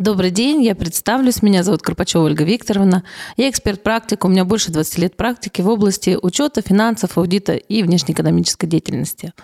Добрый 0.00 0.30
день, 0.30 0.62
я 0.62 0.74
представлюсь. 0.74 1.42
Меня 1.42 1.62
зовут 1.62 1.82
Карпачева 1.82 2.24
Ольга 2.24 2.42
Викторовна. 2.42 3.04
Я 3.36 3.50
эксперт-практик, 3.50 4.24
у 4.24 4.28
меня 4.28 4.46
больше 4.46 4.72
20 4.72 4.96
лет 4.96 5.14
практики 5.14 5.60
в 5.60 5.68
области 5.68 6.16
учета, 6.22 6.62
финансов, 6.62 7.18
аудита 7.18 7.52
и 7.52 7.82
внешнеэкономической 7.82 8.66
деятельности. 8.66 9.34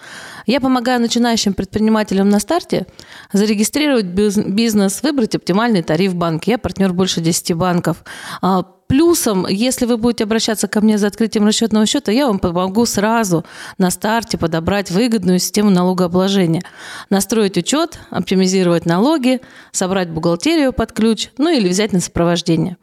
Я 0.47 0.63
помогаю 0.63 0.99
начинающим 0.99 1.53
предпринимателям 1.53 2.31
на 2.31 2.41
старте 2.41 2.87
зарегистрировать 3.35 4.07
бизнес, 4.07 5.03
выбрать 5.03 5.35
оптимальный 5.35 5.83
тариф 5.83 6.13
в 6.13 6.15
банке. 6.15 6.53
Я 6.53 6.59
партнер 6.59 6.95
больше 6.95 7.21
10 7.21 7.53
банков 7.53 8.03
а, 8.41 8.63
Плюсом, 8.87 9.47
если 9.49 9.85
вы 9.85 9.97
будете 9.97 10.25
обращаться 10.25 10.69
ко 10.69 10.81
мне 10.81 10.97
за 10.97 11.09
открытием 11.09 11.45
расчетного 11.45 11.87
счета, 11.87 12.13
я 12.13 12.29
вам 12.29 12.39
помогу 12.39 12.87
сразу 12.87 13.45
на 13.79 13.91
старте 13.91 14.39
подобрать 14.39 14.93
выгодную 14.93 15.41
систему 15.41 15.71
налогообложения. 15.71 16.63
Настроить 17.11 17.57
учет, 17.57 17.99
оптимизировать 18.11 18.87
налоги, 18.87 19.41
собрать 19.73 20.11
бухгалтерию 20.11 20.73
под 20.73 20.93
ключ, 20.93 21.31
ну 21.37 21.51
или 21.51 21.69
взять 21.69 21.93
на 21.93 22.01
сопровождение. 22.01 22.77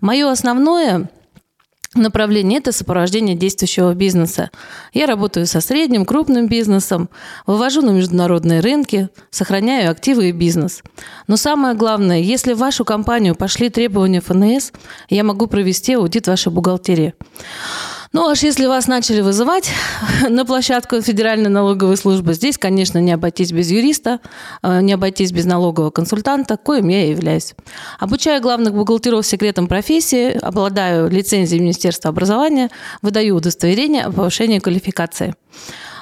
Мое 0.00 0.30
основное 0.30 1.10
направление– 1.94 2.58
это 2.60 2.72
сопровождение 2.72 3.34
действующего 3.34 3.94
бизнеса. 3.94 4.50
Я 4.92 5.06
работаю 5.06 5.46
со 5.46 5.60
средним, 5.60 6.04
крупным 6.04 6.48
бизнесом, 6.48 7.08
вывожу 7.46 7.82
на 7.82 7.90
международные 7.90 8.60
рынки, 8.60 9.08
сохраняю 9.30 9.90
активы 9.90 10.28
и 10.28 10.32
бизнес. 10.32 10.82
Но 11.26 11.36
самое 11.36 11.74
главное, 11.74 12.20
если 12.20 12.52
в 12.52 12.58
вашу 12.58 12.84
компанию 12.84 13.34
пошли 13.34 13.70
требования 13.70 14.20
ФНС, 14.20 14.72
я 15.08 15.24
могу 15.24 15.46
провести 15.46 15.94
аудит 15.94 16.26
вашей 16.26 16.52
бухгалтерии. 16.52 17.14
Ну, 18.12 18.26
аж 18.26 18.42
если 18.42 18.66
вас 18.66 18.86
начали 18.86 19.20
вызывать 19.20 19.70
на 20.28 20.46
площадку 20.46 21.02
Федеральной 21.02 21.50
налоговой 21.50 21.96
службы, 21.96 22.32
здесь, 22.32 22.56
конечно, 22.56 22.98
не 22.98 23.12
обойтись 23.12 23.52
без 23.52 23.70
юриста, 23.70 24.20
э, 24.62 24.80
не 24.80 24.94
обойтись 24.94 25.30
без 25.30 25.44
налогового 25.44 25.90
консультанта, 25.90 26.56
коим 26.56 26.88
я 26.88 27.04
и 27.04 27.10
являюсь. 27.10 27.54
Обучаю 27.98 28.40
главных 28.40 28.72
бухгалтеров 28.72 29.26
секретам 29.26 29.66
профессии, 29.66 30.32
обладаю 30.38 31.10
лицензией 31.10 31.60
Министерства 31.60 32.08
образования, 32.08 32.70
выдаю 33.02 33.36
удостоверение 33.36 34.04
о 34.04 34.10
повышении 34.10 34.58
квалификации. 34.58 35.34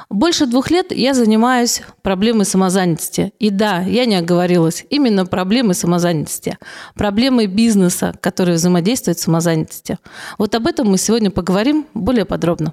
Больше 0.08 0.46
двух 0.46 0.70
лет 0.70 0.92
я 0.92 1.14
занимаюсь 1.14 1.82
проблемой 2.02 2.44
самозанятости. 2.44 3.32
И 3.40 3.50
да, 3.50 3.80
я 3.80 4.06
не 4.06 4.14
оговорилась, 4.14 4.84
именно 4.88 5.26
проблемой 5.26 5.74
самозанятости. 5.74 6.58
Проблемой 6.94 7.46
бизнеса, 7.46 8.14
который 8.20 8.54
взаимодействует 8.54 9.18
с 9.18 9.22
самозанятостью. 9.22 9.98
Вот 10.38 10.54
об 10.54 10.66
этом 10.68 10.88
мы 10.88 10.98
сегодня 10.98 11.30
поговорим 11.30 11.86
более 11.92 12.24
подробно. 12.24 12.72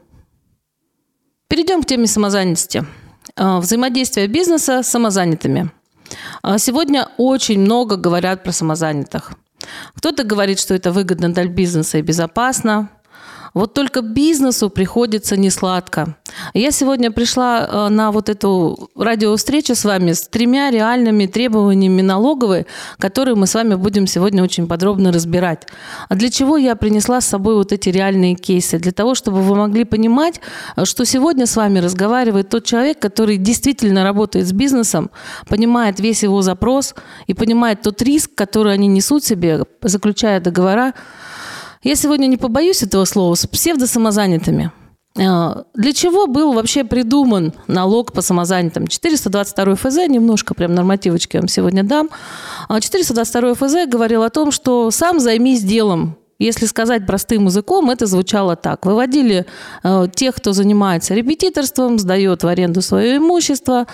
Перейдем 1.48 1.82
к 1.82 1.88
теме 1.88 2.08
самозанятости. 2.08 2.86
А, 3.36 3.60
взаимодействие 3.60 4.28
бизнеса 4.28 4.84
с 4.84 4.88
самозанятыми. 4.88 5.72
А, 6.44 6.60
сегодня 6.60 7.10
очень 7.18 7.60
много 7.60 7.96
говорят 7.96 8.44
про 8.44 8.52
самозанятых. 8.52 9.34
Кто-то 9.96 10.24
говорит, 10.24 10.60
что 10.60 10.76
это 10.76 10.92
выгодно 10.92 11.34
для 11.34 11.48
бизнеса 11.48 11.98
и 11.98 12.02
безопасно. 12.02 12.90
Вот 13.54 13.74
только 13.74 14.02
бизнесу 14.02 14.70
приходится 14.70 15.38
не 15.38 15.52
сладко. 15.52 16.16
Я 16.56 16.72
сегодня 16.72 17.12
пришла 17.12 17.68
э, 17.68 17.90
на 17.90 18.12
вот 18.12 18.30
эту 18.30 18.90
радиовстречу 18.96 19.76
с 19.76 19.86
вами 19.86 20.14
с 20.14 20.28
тремя 20.28 20.72
реальными 20.72 21.28
требованиями 21.28 22.02
налоговой, 22.02 22.66
которые 22.98 23.36
мы 23.36 23.46
с 23.46 23.54
вами 23.54 23.76
будем 23.76 24.08
сегодня 24.08 24.44
очень 24.44 24.68
подробно 24.68 25.12
разбирать. 25.12 25.68
А 26.10 26.16
для 26.16 26.32
чего 26.32 26.58
я 26.58 26.76
принесла 26.76 27.22
с 27.22 27.28
собой 27.28 27.54
вот 27.54 27.72
эти 27.72 27.90
реальные 27.90 28.34
кейсы? 28.34 28.80
Для 28.80 28.92
того, 28.92 29.14
чтобы 29.14 29.42
вы 29.42 29.56
могли 29.56 29.84
понимать, 29.84 30.42
что 30.84 31.06
сегодня 31.06 31.46
с 31.46 31.56
вами 31.56 31.78
разговаривает 31.78 32.50
тот 32.50 32.66
человек, 32.66 32.98
который 32.98 33.38
действительно 33.38 34.04
работает 34.04 34.48
с 34.48 34.52
бизнесом, 34.52 35.12
понимает 35.48 36.00
весь 36.00 36.24
его 36.24 36.42
запрос 36.42 36.96
и 37.28 37.36
понимает 37.36 37.84
тот 37.84 38.02
риск, 38.02 38.32
который 38.34 38.74
они 38.74 38.88
несут 38.88 39.24
себе, 39.24 39.64
заключая 39.84 40.40
договора 40.40 40.94
я 41.84 41.96
сегодня 41.96 42.28
не 42.28 42.38
побоюсь 42.38 42.84
этого 42.84 43.06
слова, 43.06 43.36
с 43.36 43.46
псевдосамозанятыми. 43.46 44.72
А, 45.20 45.66
для 45.76 45.94
чего 45.94 46.28
был 46.28 46.54
вообще 46.54 46.84
придуман 46.84 47.54
налог 47.68 48.14
по 48.14 48.22
самозанятым? 48.22 48.88
422 48.88 49.76
ФЗ, 49.76 50.08
немножко 50.08 50.56
прям 50.56 50.74
нормативочки 50.74 51.38
вам 51.38 51.48
сегодня 51.48 51.84
дам. 51.84 52.10
422 52.70 53.52
а, 53.52 53.56
ФЗ 53.56 53.76
говорил 53.88 54.24
о 54.24 54.30
том, 54.30 54.52
что 54.52 54.90
сам 54.92 55.20
займись 55.20 55.62
делом, 55.62 56.18
если 56.40 56.66
сказать 56.66 57.06
простым 57.06 57.46
языком, 57.46 57.90
это 57.92 58.06
звучало 58.08 58.56
так. 58.56 58.86
Выводили 58.86 59.46
э, 59.84 60.08
тех, 60.14 60.36
кто 60.36 60.52
занимается 60.52 61.14
репетиторством, 61.14 62.00
сдает 62.00 62.44
в 62.44 62.48
аренду 62.48 62.82
свое 62.82 63.18
имущество, 63.18 63.88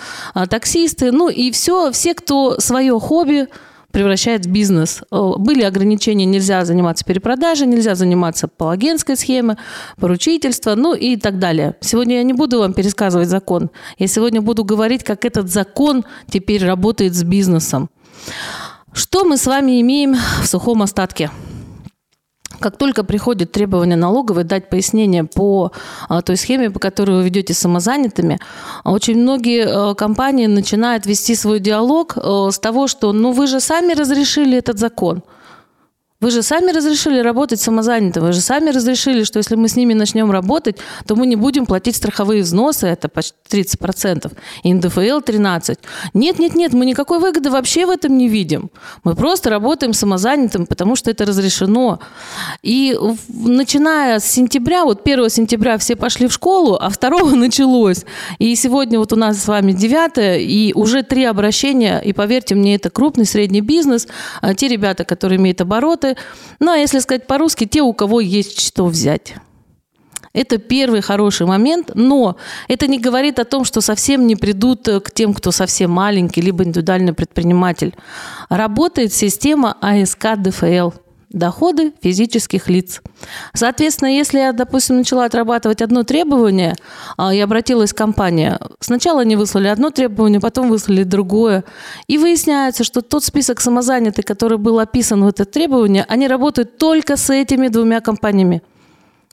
таксисты, 0.50 1.12
ну 1.12 1.30
и 1.30 1.52
все, 1.52 1.92
все, 1.92 2.16
кто 2.16 2.60
свое 2.60 2.98
хобби 3.00 3.50
превращает 3.92 4.46
в 4.46 4.50
бизнес. 4.50 5.02
Э, 5.12 5.34
были 5.38 5.64
ограничения, 5.64 6.26
нельзя 6.26 6.66
заниматься 6.66 7.06
перепродажей, 7.06 7.68
нельзя 7.68 7.96
заниматься 7.96 8.48
по 8.48 8.70
агентской 8.70 9.16
схеме, 9.16 9.58
поручительство, 9.98 10.76
ну 10.76 10.94
и 10.94 11.18
так 11.18 11.40
далее. 11.40 11.76
Сегодня 11.82 12.18
я 12.18 12.24
не 12.24 12.34
буду 12.34 12.60
вам 12.60 12.74
пересказывать 12.74 13.30
закон. 13.30 13.70
Я 13.98 14.08
сегодня 14.08 14.42
буду 14.42 14.64
говорить, 14.64 15.04
как 15.04 15.26
этот 15.26 15.50
закон 15.50 16.06
теперь 16.30 16.66
работает 16.66 17.14
с 17.14 17.24
бизнесом. 17.24 17.90
Что 18.94 19.24
мы 19.24 19.38
с 19.38 19.46
вами 19.46 19.82
имеем 19.82 20.16
в 20.42 20.48
сухом 20.48 20.82
остатке? 20.82 21.30
Как 22.60 22.78
только 22.78 23.04
приходит 23.04 23.52
требование 23.52 23.96
налоговой 23.96 24.44
дать 24.44 24.70
пояснение 24.70 25.24
по 25.24 25.72
а, 26.08 26.22
той 26.22 26.38
схеме, 26.38 26.70
по 26.70 26.80
которой 26.80 27.18
вы 27.18 27.24
ведете 27.24 27.54
самозанятыми, 27.54 28.40
очень 28.84 29.18
многие 29.18 29.66
а, 29.66 29.94
компании 29.96 30.48
начинают 30.48 31.06
вести 31.06 31.36
свой 31.36 31.60
диалог 31.60 32.18
а, 32.18 32.52
с 32.52 32.60
того, 32.60 32.88
что 32.88 33.14
ну 33.14 33.32
вы 33.32 33.48
же 33.48 33.60
сами 33.60 33.94
разрешили 33.94 34.58
этот 34.58 34.80
закон– 34.80 35.24
вы 36.22 36.32
же 36.32 36.44
сами 36.44 36.72
разрешили 36.72 37.20
работать 37.20 37.62
самозанятым. 37.62 38.26
Вы 38.26 38.34
же 38.34 38.42
сами 38.42 38.72
разрешили, 38.72 39.24
что 39.24 39.38
если 39.38 39.56
мы 39.56 39.70
с 39.70 39.78
ними 39.78 39.94
начнем 39.94 40.32
работать, 40.32 40.76
то 41.08 41.16
мы 41.16 41.26
не 41.26 41.38
будем 41.38 41.66
платить 41.66 41.96
страховые 41.96 42.44
взносы, 42.44 42.88
это 42.88 43.08
почти 43.08 43.36
30%, 43.50 44.32
и 44.64 44.74
НДФЛ 44.74 45.20
13%. 45.20 45.78
Нет, 46.14 46.40
нет, 46.40 46.56
нет, 46.56 46.74
мы 46.74 46.86
никакой 46.86 47.20
выгоды 47.20 47.50
вообще 47.50 47.86
в 47.86 47.90
этом 47.90 48.18
не 48.18 48.28
видим. 48.28 48.70
Мы 49.06 49.16
просто 49.16 49.50
работаем 49.50 49.94
самозанятым, 49.94 50.66
потому 50.66 50.98
что 50.98 51.10
это 51.10 51.26
разрешено. 51.26 52.00
И 52.64 53.00
начиная 53.30 54.20
с 54.20 54.26
сентября, 54.26 54.84
вот 54.84 55.08
1 55.08 55.30
сентября 55.30 55.78
все 55.78 55.96
пошли 55.96 56.28
в 56.28 56.34
школу, 56.34 56.78
а 56.82 56.90
2 56.90 57.32
началось. 57.36 58.04
И 58.40 58.56
сегодня 58.56 59.00
вот 59.00 59.14
у 59.14 59.16
нас 59.16 59.42
с 59.42 59.48
вами 59.48 59.72
9 59.72 60.42
и 60.42 60.74
уже 60.76 61.04
три 61.04 61.24
обращения, 61.24 62.00
и 62.00 62.12
поверьте 62.12 62.56
мне, 62.56 62.76
это 62.76 62.90
крупный 62.90 63.26
средний 63.26 63.62
бизнес, 63.62 64.08
а 64.42 64.54
те 64.54 64.68
ребята, 64.68 65.06
которые 65.06 65.38
имеют 65.38 65.62
обороты, 65.62 66.09
продукты. 66.10 66.16
Ну, 66.60 66.72
а 66.72 66.78
если 66.78 67.00
сказать 67.00 67.28
по-русски, 67.28 67.66
те, 67.66 67.82
у 67.82 67.94
кого 67.94 68.20
есть 68.20 68.60
что 68.60 68.86
взять. 68.86 69.36
Это 70.32 70.60
первый 70.60 71.02
хороший 71.02 71.48
момент, 71.48 71.92
но 71.96 72.36
это 72.68 72.88
не 72.88 73.00
говорит 73.00 73.40
о 73.40 73.46
том, 73.46 73.66
что 73.66 73.82
совсем 73.82 74.28
не 74.28 74.36
придут 74.36 74.88
к 75.04 75.12
тем, 75.12 75.34
кто 75.34 75.52
совсем 75.52 75.92
маленький, 75.92 76.42
либо 76.42 76.64
индивидуальный 76.64 77.14
предприниматель. 77.14 77.96
Работает 78.50 79.12
система 79.12 79.76
АСК 79.82 80.38
ДФЛ– 80.38 80.92
доходы 81.30 81.94
физических 82.02 82.70
лиц. 82.70 83.02
Соответственно, 83.54 84.10
если 84.10 84.40
я, 84.40 84.52
допустим, 84.52 84.98
начала 84.98 85.26
отрабатывать 85.26 85.82
одно 85.82 86.04
требование, 86.04 86.76
а, 87.18 87.34
и 87.34 87.40
обратилась 87.40 87.94
компания, 87.94 88.60
сначала 88.80 89.22
они 89.22 89.36
выслали 89.36 89.68
одно 89.68 89.90
требование, 89.92 90.40
потом 90.40 90.70
выслали 90.70 91.04
другое, 91.04 91.64
и 92.08 92.18
выясняется, 92.18 92.84
что 92.84 93.02
тот 93.02 93.24
список 93.24 93.62
самозанятых, 93.62 94.26
который 94.26 94.58
был 94.58 94.80
описан 94.80 95.24
в 95.24 95.28
это 95.28 95.46
требование, 95.46 96.06
они 96.08 96.28
работают 96.28 96.78
только 96.78 97.16
с 97.16 97.30
этими 97.30 97.68
двумя 97.68 98.02
компаниями. 98.02 98.62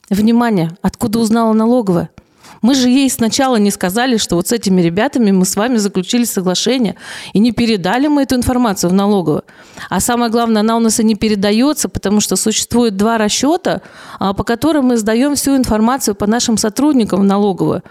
Внимание, 0.09 0.71
откуда 0.81 1.19
узнала 1.19 1.53
налоговая? 1.53 2.09
Мы 2.61 2.75
же 2.75 2.89
ей 2.89 3.09
сначала 3.09 3.57
не 3.57 3.71
сказали, 3.71 4.17
что 4.17 4.35
вот 4.35 4.47
с 4.47 4.51
этими 4.51 4.81
ребятами 4.81 5.31
мы 5.31 5.45
с 5.45 5.55
вами 5.55 5.77
заключили 5.77 6.25
соглашение, 6.25 6.95
и 7.33 7.39
не 7.39 7.51
передали 7.51 8.07
мы 8.07 8.23
эту 8.23 8.35
информацию 8.35 8.89
в 8.89 8.93
налоговую. 8.93 9.43
А 9.89 9.99
самое 9.99 10.31
главное, 10.31 10.61
она 10.61 10.77
у 10.77 10.79
нас 10.79 10.99
и 10.99 11.03
не 11.03 11.15
передается, 11.15 11.89
потому 11.89 12.19
что 12.21 12.35
существует 12.35 12.97
два 12.97 13.17
расчета, 13.17 13.81
а, 14.19 14.33
по 14.33 14.43
которым 14.43 14.85
мы 14.85 14.97
сдаем 14.97 15.35
всю 15.35 15.55
информацию 15.55 16.15
по 16.15 16.27
нашим 16.27 16.57
сотрудникам 16.57 17.21
в 17.21 17.23
налоговую. 17.23 17.83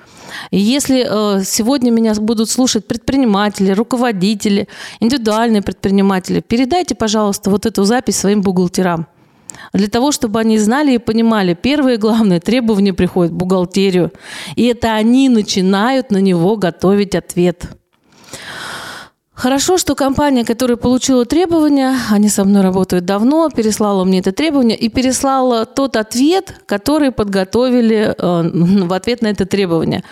И 0.50 0.58
если 0.58 1.06
э, 1.08 1.44
сегодня 1.44 1.90
меня 1.90 2.14
будут 2.14 2.50
слушать 2.50 2.86
предприниматели, 2.86 3.72
руководители, 3.72 4.68
индивидуальные 5.00 5.62
предприниматели, 5.62 6.40
передайте, 6.40 6.94
пожалуйста, 6.94 7.50
вот 7.50 7.66
эту 7.66 7.84
запись 7.84 8.18
своим 8.18 8.42
бухгалтерам 8.42 9.06
для 9.72 9.88
того, 9.88 10.12
чтобы 10.12 10.40
они 10.40 10.58
знали 10.58 10.94
и 10.94 10.98
понимали, 10.98 11.54
первое 11.54 11.98
главное 11.98 12.40
требование 12.40 12.92
приходит 12.92 13.32
в 13.32 13.36
бухгалтерию, 13.36 14.12
и 14.54 14.66
это 14.66 14.92
они 14.94 15.28
начинают 15.28 16.10
на 16.10 16.18
него 16.18 16.56
готовить 16.56 17.14
ответ. 17.14 17.68
Хорошо, 19.34 19.76
что 19.76 19.94
компания, 19.94 20.46
которая 20.46 20.78
получила 20.78 21.26
требования, 21.26 21.94
они 22.10 22.30
со 22.30 22.42
мной 22.44 22.62
работают 22.62 23.04
давно, 23.04 23.50
переслала 23.50 24.02
мне 24.04 24.20
это 24.20 24.32
требование 24.32 24.78
и 24.78 24.88
переслала 24.88 25.66
тот 25.66 25.96
ответ, 25.96 26.62
который 26.64 27.12
подготовили 27.12 28.14
э, 28.16 28.50
в 28.86 28.92
ответ 28.94 29.20
на 29.20 29.26
это 29.26 29.44
требование. 29.44 30.04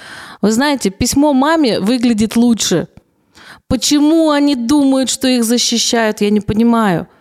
Вы 0.43 0.53
знаете, 0.53 0.91
письмо 0.91 1.33
маме 1.33 1.81
выглядит 1.81 2.37
лучше. 2.37 2.89
Почему 3.67 4.31
они 4.31 4.57
думают, 4.57 5.09
что 5.09 5.27
их 5.27 5.43
защищают, 5.45 6.21
я 6.21 6.29
не 6.29 6.41
понимаю– 6.41 7.09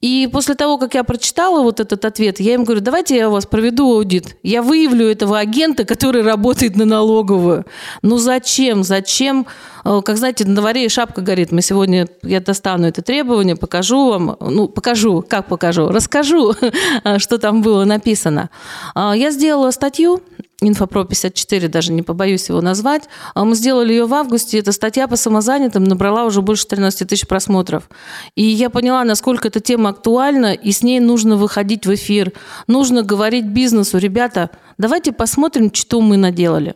И 0.00 0.28
после 0.32 0.54
того, 0.54 0.78
как 0.78 0.94
я 0.94 1.04
прочитала 1.04 1.62
вот 1.62 1.78
этот 1.78 2.04
ответ, 2.06 2.40
я 2.40 2.54
им 2.54 2.64
говорю, 2.64 2.80
давайте 2.80 3.16
я 3.16 3.28
у 3.28 3.32
вас 3.32 3.44
проведу 3.44 3.96
аудит. 3.96 4.36
Я 4.42 4.62
выявлю 4.62 5.06
этого 5.06 5.38
агента, 5.38 5.84
который 5.84 6.22
работает 6.22 6.74
на 6.76 6.86
налоговую. 6.86 7.66
Ну 8.00 8.16
зачем? 8.16 8.82
Зачем? 8.82 9.46
Э, 9.84 10.00
как 10.02 10.16
знаете, 10.16 10.46
на 10.46 10.56
дворе 10.56 10.88
шапка 10.88 11.20
горит. 11.20 11.52
Мы 11.52 11.60
сегодня, 11.60 12.08
я 12.22 12.40
достану 12.40 12.86
это 12.86 13.02
требование, 13.02 13.56
покажу 13.56 14.08
вам. 14.08 14.36
Ну, 14.40 14.68
покажу, 14.68 15.22
как 15.26 15.48
покажу? 15.48 15.88
Расскажу, 15.88 16.54
что 17.18 17.38
там 17.38 17.60
было 17.60 17.84
написано. 17.84 18.48
А, 18.94 19.14
я 19.14 19.30
сделала 19.30 19.70
статью 19.70 20.22
Инфопро 20.60 21.04
54, 21.04 21.68
даже 21.68 21.92
не 21.92 22.02
побоюсь 22.02 22.48
его 22.48 22.60
назвать. 22.60 23.04
А 23.34 23.44
мы 23.44 23.54
сделали 23.54 23.92
ее 23.92 24.06
в 24.06 24.14
августе. 24.14 24.58
Эта 24.58 24.72
статья 24.72 25.08
по 25.08 25.16
самозанятым 25.16 25.84
набрала 25.84 26.24
уже 26.24 26.42
больше 26.42 26.66
13 26.66 27.08
тысяч 27.08 27.26
просмотров. 27.26 27.88
И 28.34 28.42
я 28.42 28.70
поняла, 28.70 29.04
насколько 29.04 29.48
эта 29.48 29.60
тема 29.60 29.90
актуальна, 29.90 30.52
и 30.52 30.72
с 30.72 30.82
ней 30.82 31.00
нужно 31.00 31.36
выходить 31.36 31.86
в 31.86 31.94
эфир. 31.94 32.32
Нужно 32.66 33.02
говорить 33.02 33.46
бизнесу, 33.46 33.98
ребята, 33.98 34.50
давайте 34.78 35.12
посмотрим, 35.12 35.72
что 35.72 36.00
мы 36.00 36.16
наделали. 36.16 36.74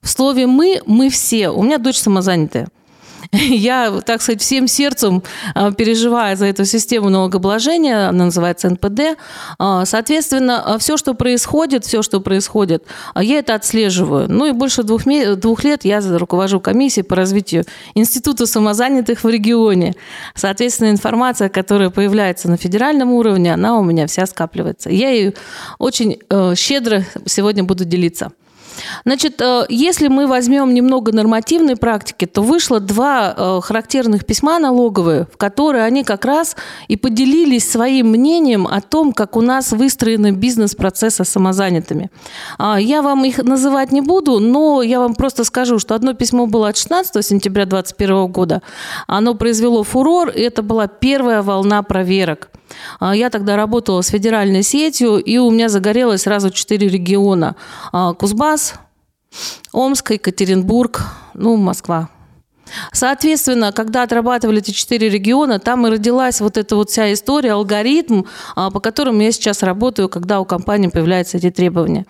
В 0.00 0.08
слове 0.08 0.46
«мы» 0.46 0.80
мы 0.86 1.10
все. 1.10 1.48
У 1.48 1.62
меня 1.62 1.78
дочь 1.78 1.98
самозанятая. 1.98 2.68
Я, 3.32 4.00
так 4.04 4.22
сказать, 4.22 4.40
всем 4.40 4.66
сердцем 4.66 5.22
а, 5.54 5.72
переживаю 5.72 6.36
за 6.36 6.46
эту 6.46 6.64
систему 6.64 7.10
налогообложения, 7.10 8.08
она 8.08 8.26
называется 8.26 8.70
НПД. 8.70 9.18
А, 9.58 9.84
соответственно, 9.84 10.62
а, 10.64 10.78
все, 10.78 10.96
что 10.96 11.14
происходит, 11.14 11.84
все, 11.84 12.02
что 12.02 12.20
происходит, 12.20 12.84
я 13.16 13.38
это 13.38 13.54
отслеживаю. 13.54 14.30
Ну 14.30 14.46
и 14.46 14.52
больше 14.52 14.82
двух, 14.82 15.02
двух 15.36 15.64
лет 15.64 15.84
я 15.84 16.00
руковожу 16.00 16.60
комиссией 16.60 17.04
по 17.04 17.16
развитию 17.16 17.64
Института 17.94 18.46
самозанятых 18.46 19.24
в 19.24 19.28
регионе. 19.28 19.94
Соответственно, 20.34 20.90
информация, 20.90 21.48
которая 21.48 21.90
появляется 21.90 22.48
на 22.48 22.56
федеральном 22.56 23.12
уровне, 23.12 23.52
она 23.52 23.78
у 23.78 23.84
меня 23.84 24.06
вся 24.06 24.26
скапливается. 24.26 24.90
Я 24.90 25.10
ее 25.10 25.34
очень 25.78 26.18
э, 26.30 26.54
щедро 26.56 27.04
сегодня 27.26 27.64
буду 27.64 27.84
делиться. 27.84 28.32
Значит, 29.04 29.40
э, 29.40 29.66
если 29.68 30.08
мы 30.08 30.26
возьмем 30.26 30.74
немного 30.74 31.12
нормативной 31.12 31.76
практики, 31.76 32.26
то 32.26 32.42
вышло 32.42 32.80
два 32.80 33.34
э, 33.36 33.60
характерных 33.62 34.24
письма 34.26 34.58
налоговые, 34.58 35.26
в 35.32 35.36
которые 35.36 35.84
они 35.84 36.04
как 36.04 36.24
раз 36.24 36.56
и 36.88 36.96
поделились 36.96 37.70
своим 37.70 38.08
мнением 38.08 38.66
о 38.66 38.80
том, 38.80 39.12
как 39.12 39.36
у 39.36 39.40
нас 39.40 39.72
выстроены 39.72 40.32
бизнес-процессы 40.32 41.24
самозанятыми. 41.24 42.10
А, 42.58 42.80
я 42.80 43.02
вам 43.02 43.24
их 43.24 43.38
называть 43.38 43.92
не 43.92 44.00
буду, 44.00 44.38
но 44.38 44.82
я 44.82 45.00
вам 45.00 45.14
просто 45.14 45.44
скажу, 45.44 45.78
что 45.78 45.94
одно 45.94 46.14
письмо 46.14 46.46
было 46.46 46.68
от 46.68 46.76
16 46.76 47.24
сентября 47.24 47.64
2021 47.64 48.26
года. 48.32 48.62
Оно 49.06 49.34
произвело 49.34 49.82
фурор, 49.82 50.30
и 50.30 50.40
это 50.40 50.62
была 50.62 50.86
первая 50.86 51.42
волна 51.42 51.82
проверок. 51.82 52.50
А, 53.00 53.14
я 53.14 53.30
тогда 53.30 53.56
работала 53.56 54.02
с 54.02 54.08
федеральной 54.08 54.62
сетью, 54.62 55.16
и 55.16 55.38
у 55.38 55.50
меня 55.50 55.68
загорелось 55.68 56.22
сразу 56.22 56.50
четыре 56.50 56.88
региона. 56.88 57.56
А, 57.92 58.14
Кузбасс, 58.14 58.74
Омск, 59.72 60.12
Екатеринбург, 60.12 61.02
ну, 61.34 61.56
Москва. 61.56 62.08
Соответственно, 62.92 63.72
когда 63.72 64.02
отрабатывали 64.02 64.58
эти 64.58 64.72
четыре 64.72 65.08
региона, 65.08 65.58
там 65.58 65.86
и 65.86 65.90
родилась 65.90 66.40
вот 66.40 66.58
эта 66.58 66.76
вот 66.76 66.90
вся 66.90 67.12
история, 67.12 67.52
алгоритм, 67.52 68.24
а, 68.56 68.70
по 68.70 68.80
которому 68.80 69.22
я 69.22 69.32
сейчас 69.32 69.62
работаю, 69.62 70.08
когда 70.08 70.40
у 70.40 70.44
компании 70.44 70.88
появляются 70.88 71.38
эти 71.38 71.50
требования. 71.50 72.04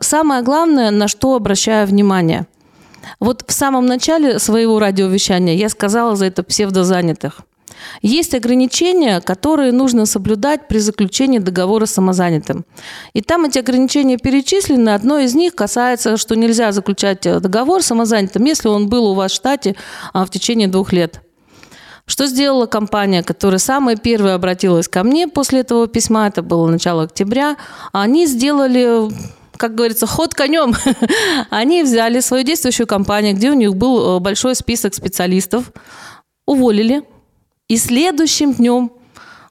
Самое 0.00 0.42
главное, 0.42 0.90
на 0.90 1.08
что 1.08 1.34
обращаю 1.34 1.86
внимание. 1.88 2.46
Вот 3.18 3.44
в 3.46 3.52
самом 3.52 3.86
начале 3.86 4.38
своего 4.38 4.78
радиовещания 4.78 5.54
я 5.54 5.68
сказала 5.68 6.14
за 6.16 6.26
это 6.26 6.42
псевдозанятых– 6.42 7.40
есть 8.02 8.34
ограничения, 8.34 9.20
которые 9.20 9.72
нужно 9.72 10.06
соблюдать 10.06 10.68
при 10.68 10.78
заключении 10.78 11.38
договора 11.38 11.86
с 11.86 11.92
самозанятым. 11.92 12.64
И 13.12 13.20
там 13.20 13.44
эти 13.44 13.58
ограничения 13.58 14.18
перечислены. 14.18 14.90
Одно 14.90 15.18
из 15.18 15.34
них 15.34 15.54
касается, 15.54 16.16
что 16.16 16.36
нельзя 16.36 16.72
заключать 16.72 17.26
э, 17.26 17.40
договор 17.40 17.82
с 17.82 17.86
самозанятым, 17.86 18.44
если 18.44 18.68
он 18.68 18.88
был 18.88 19.06
у 19.06 19.14
вас 19.14 19.32
в 19.32 19.34
штате 19.34 19.76
а, 20.12 20.24
в 20.24 20.30
течение 20.30 20.68
двух 20.68 20.92
лет. 20.92 21.20
Что 22.06 22.26
сделала 22.26 22.66
компания, 22.66 23.22
которая 23.22 23.58
самая 23.58 23.96
первая 23.96 24.34
обратилась 24.34 24.88
ко 24.88 25.02
мне 25.04 25.26
после 25.26 25.60
этого 25.60 25.86
письма, 25.86 26.26
это 26.26 26.42
было 26.42 26.68
начало 26.68 27.04
октября, 27.04 27.56
они 27.92 28.26
сделали 28.26 29.08
как 29.56 29.76
говорится, 29.76 30.06
ход 30.06 30.34
конем. 30.34 30.74
Они 31.50 31.84
взяли 31.84 32.18
свою 32.18 32.42
действующую 32.42 32.88
компанию, 32.88 33.36
где 33.36 33.50
у 33.50 33.54
них 33.54 33.76
был 33.76 34.16
э, 34.16 34.20
большой 34.20 34.56
список 34.56 34.94
специалистов, 34.94 35.70
уволили, 36.44 37.04
и 37.68 37.76
следующим 37.76 38.52
днем 38.52 38.92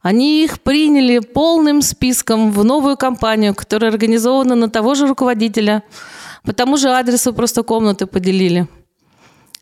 они 0.01 0.43
их 0.43 0.61
приняли 0.61 1.19
полным 1.19 1.81
списком 1.81 2.51
в 2.51 2.63
новую 2.63 2.97
компанию, 2.97 3.55
которая 3.55 3.89
организована 3.91 4.55
на 4.55 4.69
того 4.69 4.95
же 4.95 5.07
руководителя. 5.07 5.83
По 6.43 6.51
тому 6.51 6.77
же 6.77 6.89
адресу 6.89 7.33
просто 7.33 7.63
комнаты 7.63 8.05
поделили. 8.05 8.67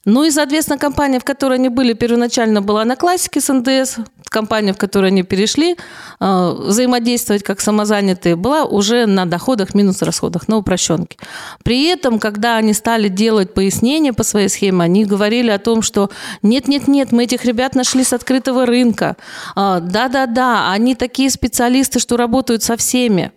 Ну 0.05 0.23
и, 0.23 0.31
соответственно, 0.31 0.79
компания, 0.79 1.19
в 1.19 1.23
которой 1.23 1.59
они 1.59 1.69
были 1.69 1.93
первоначально, 1.93 2.61
была 2.61 2.85
на 2.85 2.95
классике 2.95 3.39
с 3.39 3.53
НДС. 3.53 3.97
Компания, 4.25 4.73
в 4.73 4.77
которой 4.77 5.07
они 5.07 5.21
перешли 5.23 5.75
э, 6.19 6.55
взаимодействовать 6.57 7.43
как 7.43 7.61
самозанятые, 7.61 8.35
была 8.35 8.63
уже 8.63 9.05
на 9.05 9.25
доходах 9.25 9.75
минус 9.75 10.01
расходах, 10.01 10.47
на 10.47 10.57
упрощенке. 10.57 11.17
При 11.63 11.85
этом, 11.85 12.17
когда 12.17 12.57
они 12.57 12.73
стали 12.73 13.09
делать 13.09 13.53
пояснения 13.53 14.11
по 14.13 14.23
своей 14.23 14.49
схеме, 14.49 14.85
они 14.85 15.05
говорили 15.05 15.51
о 15.51 15.59
том, 15.59 15.83
что 15.83 16.09
нет-нет-нет, 16.41 17.11
мы 17.11 17.25
этих 17.25 17.45
ребят 17.45 17.75
нашли 17.75 18.03
с 18.03 18.13
открытого 18.13 18.65
рынка. 18.65 19.17
Да-да-да, 19.55 20.71
они 20.71 20.95
такие 20.95 21.29
специалисты, 21.29 21.99
что 21.99 22.17
работают 22.17 22.63
со 22.63 22.75
всеми. 22.75 23.31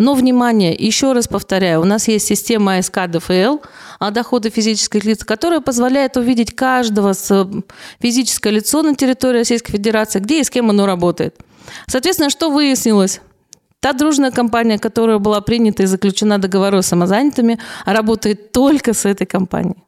Но, 0.00 0.14
внимание, 0.14 0.74
еще 0.74 1.12
раз 1.12 1.28
повторяю, 1.28 1.82
у 1.82 1.84
нас 1.84 2.08
есть 2.08 2.26
система 2.26 2.78
АСК 2.78 3.00
ДФЛ, 3.06 3.58
а 3.98 4.10
доходы 4.10 4.48
физических 4.48 5.04
лиц, 5.04 5.24
которая 5.24 5.60
позволяет 5.60 6.16
увидеть 6.16 6.56
каждого 6.56 7.12
с 7.12 7.46
физическое 8.00 8.48
лицо 8.48 8.82
на 8.82 8.94
территории 8.94 9.40
Российской 9.40 9.72
Федерации, 9.72 10.20
где 10.20 10.40
и 10.40 10.44
с 10.44 10.48
кем 10.48 10.70
оно 10.70 10.86
работает. 10.86 11.36
Соответственно, 11.86 12.30
что 12.30 12.50
выяснилось? 12.50 13.20
Та 13.80 13.92
дружная 13.92 14.30
компания, 14.30 14.78
которая 14.78 15.18
была 15.18 15.42
принята 15.42 15.82
и 15.82 15.86
заключена 15.86 16.38
договор 16.38 16.76
с 16.82 16.86
самозанятыми, 16.86 17.58
работает 17.84 18.52
только 18.52 18.94
с 18.94 19.04
этой 19.04 19.26
компанией. 19.26 19.84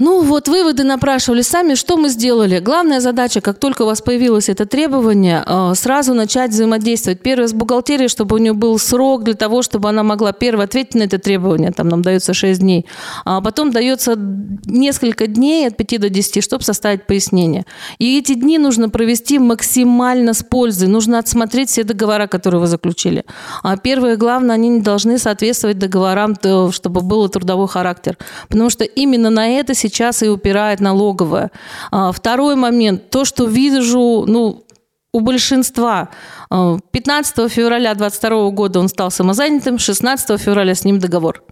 Ну 0.00 0.22
вот, 0.22 0.48
выводы 0.48 0.82
напрашивали 0.82 1.42
сами. 1.42 1.74
Что 1.74 1.98
мы 1.98 2.08
сделали? 2.08 2.58
Главная 2.58 3.00
задача, 3.00 3.42
как 3.42 3.58
только 3.58 3.82
у 3.82 3.86
вас 3.86 4.00
появилось 4.00 4.48
это 4.48 4.64
требование, 4.64 5.44
э, 5.46 5.74
сразу 5.74 6.14
начать 6.14 6.52
взаимодействовать. 6.52 7.20
Первое 7.20 7.48
с 7.48 7.52
бухгалтерией, 7.52 8.08
чтобы 8.08 8.36
у 8.36 8.38
нее 8.38 8.54
был 8.54 8.78
срок 8.78 9.24
для 9.24 9.34
того, 9.34 9.60
чтобы 9.60 9.90
она 9.90 10.02
могла 10.02 10.32
первое 10.32 10.64
ответить 10.64 10.94
на 10.94 11.02
это 11.02 11.18
требование. 11.18 11.70
Там 11.70 11.88
нам 11.88 12.00
дается 12.00 12.32
6 12.32 12.60
дней. 12.60 12.86
А 13.26 13.42
потом 13.42 13.72
дается 13.72 14.16
несколько 14.64 15.26
дней 15.26 15.68
от 15.68 15.76
5 15.76 16.00
до 16.00 16.08
10, 16.08 16.42
чтобы 16.42 16.64
составить 16.64 17.06
пояснение. 17.06 17.66
И 17.98 18.18
эти 18.18 18.32
дни 18.32 18.56
нужно 18.58 18.88
провести 18.88 19.38
максимально 19.38 20.32
с 20.32 20.42
пользой. 20.42 20.88
Нужно 20.88 21.18
отсмотреть 21.18 21.68
все 21.68 21.84
договора, 21.84 22.26
которые 22.26 22.62
вы 22.62 22.68
заключили. 22.68 23.26
А 23.62 23.76
первое, 23.76 24.16
главное, 24.16 24.54
они 24.54 24.70
не 24.70 24.80
должны 24.80 25.18
соответствовать 25.18 25.78
договорам, 25.78 26.36
чтобы 26.72 27.02
был 27.02 27.28
трудовой 27.28 27.68
характер. 27.68 28.16
Потому 28.48 28.70
что 28.70 28.84
именно 28.84 29.28
на 29.28 29.46
это 29.46 29.74
сейчас 29.74 29.89
сейчас 29.90 30.22
и 30.22 30.28
упирает 30.28 30.80
налоговая. 30.80 31.50
А, 31.90 32.12
второй 32.12 32.56
момент, 32.56 33.10
то, 33.10 33.24
что 33.24 33.44
вижу, 33.44 34.24
ну, 34.26 34.64
у 35.12 35.20
большинства. 35.20 36.10
15 36.48 37.38
а, 37.38 37.48
февраля 37.48 37.94
2022 37.94 38.50
года 38.50 38.80
он 38.80 38.88
стал 38.88 39.10
самозанятым, 39.10 39.78
16 39.78 40.40
февраля 40.40 40.74
с 40.74 40.84
ним 40.84 40.98
договор. 40.98 41.42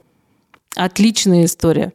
Отличная 0.77 1.45
история. 1.45 1.93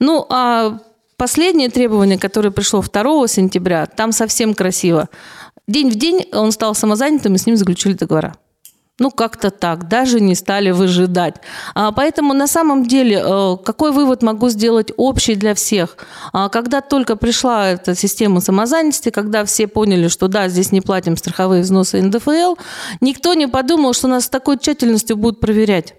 Ну, 0.00 0.26
а 0.28 0.78
последнее 1.16 1.70
требование, 1.70 2.18
которое 2.18 2.50
пришло 2.50 2.82
2 2.82 3.28
сентября, 3.28 3.86
там 3.86 4.12
совсем 4.12 4.54
красиво. 4.54 5.08
День 5.68 5.90
в 5.90 5.94
день 5.94 6.26
он 6.32 6.52
стал 6.52 6.74
самозанятым, 6.74 7.34
и 7.34 7.38
с 7.38 7.46
ним 7.46 7.56
заключили 7.56 7.94
договора. 7.94 8.36
Ну, 8.98 9.10
как-то 9.10 9.50
так, 9.50 9.88
даже 9.88 10.20
не 10.20 10.34
стали 10.34 10.70
выжидать. 10.70 11.34
А, 11.74 11.92
поэтому 11.92 12.32
на 12.32 12.46
самом 12.46 12.86
деле, 12.86 13.22
э, 13.22 13.56
какой 13.62 13.92
вывод 13.92 14.22
могу 14.22 14.48
сделать 14.48 14.90
общий 14.96 15.34
для 15.34 15.54
всех? 15.54 15.98
А, 16.32 16.48
когда 16.48 16.80
только 16.80 17.16
пришла 17.16 17.68
эта 17.68 17.94
система 17.94 18.40
самозанятости, 18.40 19.10
когда 19.10 19.44
все 19.44 19.66
поняли, 19.66 20.08
что 20.08 20.28
да, 20.28 20.48
здесь 20.48 20.72
не 20.72 20.80
платим 20.80 21.18
страховые 21.18 21.62
взносы 21.62 22.00
НДФЛ, 22.00 22.54
никто 23.02 23.34
не 23.34 23.46
подумал, 23.46 23.92
что 23.92 24.08
нас 24.08 24.24
с 24.24 24.28
такой 24.30 24.58
тщательностью 24.58 25.18
будут 25.18 25.40
проверять. 25.40 25.94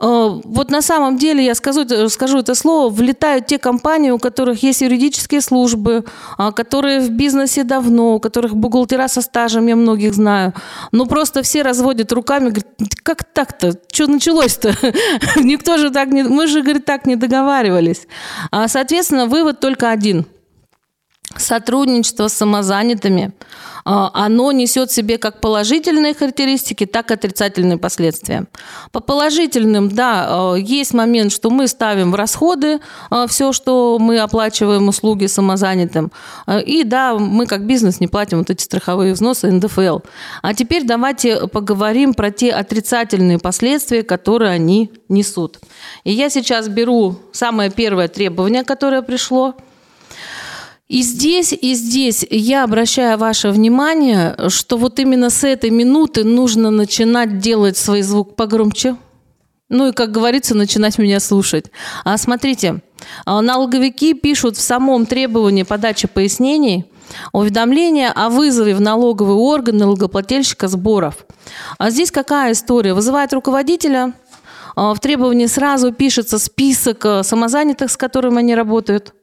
Э, 0.00 0.40
вот 0.44 0.70
на 0.70 0.82
самом 0.82 1.18
деле, 1.18 1.44
я 1.44 1.54
скажу, 1.54 1.84
скажу 2.08 2.38
это 2.38 2.54
слово, 2.54 2.90
влетают 2.90 3.46
те 3.46 3.58
компании, 3.58 4.10
у 4.10 4.18
которых 4.18 4.62
есть 4.62 4.80
юридические 4.80 5.40
службы, 5.40 6.04
а, 6.38 6.52
которые 6.52 7.00
в 7.00 7.10
бизнесе 7.10 7.64
давно, 7.64 8.14
у 8.14 8.20
которых 8.20 8.56
бухгалтера 8.56 9.08
со 9.08 9.20
стажем, 9.20 9.66
я 9.66 9.76
многих 9.76 10.14
знаю. 10.14 10.54
Но 10.92 11.06
просто 11.06 11.42
все 11.42 11.62
разводят 11.62 12.12
руками, 12.12 12.50
говорят, 12.50 12.66
как 13.02 13.24
так-то? 13.24 13.74
Что 13.92 14.06
началось-то? 14.06 14.74
Никто 15.36 15.76
же 15.76 15.90
так 15.90 16.08
не... 16.08 16.22
Мы 16.22 16.46
же, 16.46 16.62
говорит, 16.62 16.84
так 16.84 17.06
не 17.06 17.16
договаривались. 17.16 18.06
А, 18.50 18.68
соответственно, 18.68 19.26
вывод 19.26 19.60
только 19.60 19.90
один– 19.90 20.26
сотрудничество 21.36 22.28
с 22.28 22.34
самозанятыми, 22.34 23.32
а, 23.84 24.10
оно 24.12 24.52
несет 24.52 24.90
в 24.90 24.94
себе 24.94 25.18
как 25.18 25.40
положительные 25.40 26.14
характеристики, 26.14 26.86
так 26.86 27.10
и 27.10 27.14
отрицательные 27.14 27.78
последствия. 27.78 28.46
По 28.92 29.00
положительным, 29.00 29.88
да, 29.88 30.26
а, 30.28 30.54
есть 30.54 30.92
момент, 30.92 31.32
что 31.32 31.50
мы 31.50 31.68
ставим 31.68 32.12
в 32.12 32.14
расходы 32.14 32.80
а, 33.10 33.26
все, 33.26 33.52
что 33.52 33.98
мы 33.98 34.18
оплачиваем 34.18 34.88
услуги 34.88 35.26
самозанятым. 35.26 36.12
И 36.66 36.84
да, 36.84 37.14
мы 37.14 37.46
как 37.46 37.66
бизнес 37.66 38.00
не 38.00 38.08
платим 38.08 38.38
вот 38.38 38.50
эти 38.50 38.62
страховые 38.62 39.14
взносы 39.14 39.50
НДФЛ. 39.50 40.00
А 40.42 40.54
теперь 40.54 40.84
давайте 40.84 41.46
поговорим 41.46 42.14
про 42.14 42.30
те 42.30 42.50
отрицательные 42.50 43.38
последствия, 43.38 44.02
которые 44.02 44.50
они 44.50 44.90
несут. 45.08 45.58
И 46.04 46.12
я 46.12 46.28
сейчас 46.28 46.68
беру 46.68 47.16
самое 47.32 47.70
первое 47.70 48.08
требование, 48.08 48.64
которое 48.64 49.02
пришло– 49.02 49.54
и 50.90 51.02
здесь, 51.02 51.52
и 51.52 51.74
здесь 51.74 52.26
я 52.28 52.64
обращаю 52.64 53.16
ваше 53.16 53.50
внимание, 53.50 54.34
что 54.48 54.76
вот 54.76 54.98
именно 54.98 55.30
с 55.30 55.44
этой 55.44 55.70
минуты 55.70 56.24
нужно 56.24 56.72
начинать 56.72 57.38
делать 57.38 57.76
свой 57.76 58.02
звук 58.02 58.34
погромче. 58.34 58.96
Ну 59.68 59.86
и, 59.86 59.92
как 59.92 60.10
говорится, 60.10 60.56
начинать 60.56 60.98
меня 60.98 61.20
слушать. 61.20 61.66
А 62.02 62.18
смотрите, 62.18 62.82
а, 63.24 63.40
налоговики 63.40 64.14
пишут 64.14 64.56
в 64.56 64.60
самом 64.60 65.06
требовании 65.06 65.62
подачи 65.62 66.08
пояснений 66.08 66.86
уведомление 67.32 68.10
о 68.10 68.28
вызове 68.28 68.74
в 68.74 68.80
налоговый 68.80 69.36
орган 69.36 69.76
налогоплательщика 69.76 70.66
сборов. 70.66 71.24
А 71.78 71.90
здесь 71.90 72.10
какая 72.10 72.50
история? 72.50 72.94
Вызывает 72.94 73.32
руководителя, 73.32 74.14
а, 74.74 74.92
в 74.92 74.98
требовании 74.98 75.46
сразу 75.46 75.92
пишется 75.92 76.40
список 76.40 77.06
а, 77.06 77.22
самозанятых, 77.22 77.92
с 77.92 77.96
которыми 77.96 78.38
они 78.38 78.56
работают– 78.56 79.14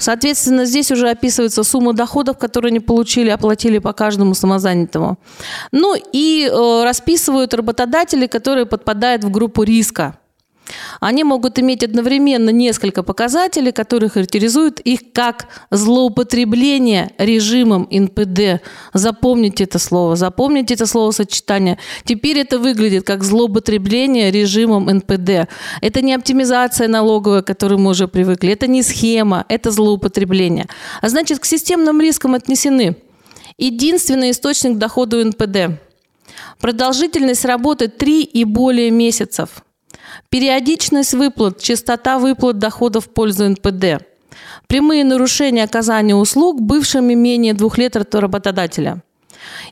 Соответственно, 0.00 0.64
здесь 0.64 0.90
уже 0.90 1.10
описывается 1.10 1.62
сумма 1.62 1.92
доходов, 1.92 2.38
которые 2.38 2.70
они 2.70 2.80
получили, 2.80 3.28
оплатили 3.28 3.78
по 3.78 3.92
каждому 3.92 4.34
самозанятому. 4.34 5.18
Ну 5.72 5.94
и 6.12 6.48
э, 6.50 6.84
расписывают 6.84 7.54
работодатели, 7.54 8.26
которые 8.26 8.66
подпадают 8.66 9.24
в 9.24 9.30
группу 9.30 9.62
риска. 9.62 10.19
Они 11.00 11.24
могут 11.24 11.58
иметь 11.58 11.82
одновременно 11.82 12.50
несколько 12.50 13.02
показателей, 13.02 13.72
которые 13.72 14.10
характеризуют 14.10 14.80
их 14.80 15.12
как 15.12 15.48
злоупотребление 15.70 17.12
режимом 17.18 17.88
НПД. 17.90 18.62
Запомните 18.92 19.64
это 19.64 19.78
слово, 19.78 20.16
запомните 20.16 20.74
это 20.74 20.86
словосочетание. 20.86 21.78
Теперь 22.04 22.38
это 22.38 22.58
выглядит 22.58 23.04
как 23.04 23.24
злоупотребление 23.24 24.30
режимом 24.30 24.86
НПД. 24.86 25.48
Это 25.80 26.02
не 26.02 26.14
оптимизация 26.14 26.88
налоговая, 26.88 27.42
к 27.42 27.46
которой 27.46 27.78
мы 27.78 27.90
уже 27.90 28.08
привыкли, 28.08 28.52
это 28.52 28.66
не 28.66 28.82
схема, 28.82 29.44
это 29.48 29.70
злоупотребление. 29.70 30.66
А 31.00 31.08
значит, 31.08 31.38
к 31.38 31.44
системным 31.44 32.00
рискам 32.00 32.34
отнесены 32.34 32.96
единственный 33.58 34.30
источник 34.30 34.78
дохода 34.78 35.18
у 35.18 35.24
НПД. 35.24 35.80
Продолжительность 36.60 37.44
работы 37.44 37.88
3 37.88 38.22
и 38.22 38.44
более 38.44 38.90
месяцев– 38.90 39.62
Периодичность 40.28 41.14
выплат, 41.14 41.60
частота 41.60 42.18
выплат 42.18 42.58
доходов 42.58 43.06
в 43.06 43.10
пользу 43.10 43.48
НПД. 43.48 44.04
Прямые 44.66 45.04
нарушения 45.04 45.64
оказания 45.64 46.14
услуг 46.14 46.60
бывшими 46.60 47.14
менее 47.14 47.54
двух 47.54 47.78
лет 47.78 47.96
от 47.96 48.14
работодателя– 48.14 49.02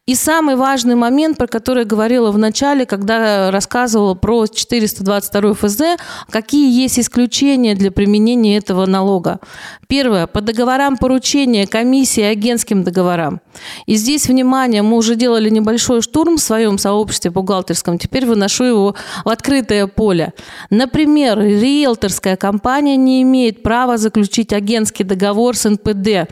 и 0.06 0.14
самый 0.14 0.56
важный 0.56 0.94
момент, 0.94 1.38
про 1.38 1.46
который 1.46 1.80
я 1.80 1.84
говорила 1.84 2.30
в 2.30 2.38
начале, 2.38 2.87
когда 2.87 3.50
рассказывала 3.50 4.14
про 4.14 4.46
422 4.46 5.54
ФЗ, 5.54 5.80
какие 6.30 6.82
есть 6.82 6.98
исключения 6.98 7.75
для 7.75 7.90
применения 7.90 8.56
этого 8.56 8.87
налога. 8.87 9.40
Первое. 9.87 10.26
По 10.26 10.40
договорам 10.40 10.96
поручения 10.96 11.66
комиссии 11.66 12.22
агентским 12.22 12.84
договорам. 12.84 13.40
И 13.87 13.96
здесь, 13.96 14.26
внимание, 14.26 14.82
мы 14.82 14.96
уже 14.96 15.16
делали 15.16 15.50
небольшой 15.50 16.02
штурм 16.02 16.37
в 16.37 16.40
своем 16.40 16.78
сообществе 16.78 17.30
бухгалтерском, 17.30 17.98
теперь 17.98 18.26
выношу 18.26 18.64
его 18.64 18.94
в 19.25 19.28
открытое 19.28 19.87
поле. 19.87 20.32
Например, 20.70 21.38
риэлторская 21.38 22.37
компания 22.37 22.96
не 22.96 23.22
имеет 23.22 23.62
права 23.62 23.96
заключить 23.96 24.52
агентский 24.52 25.04
договор 25.04 25.56
с 25.56 25.68
НПД 25.68 26.30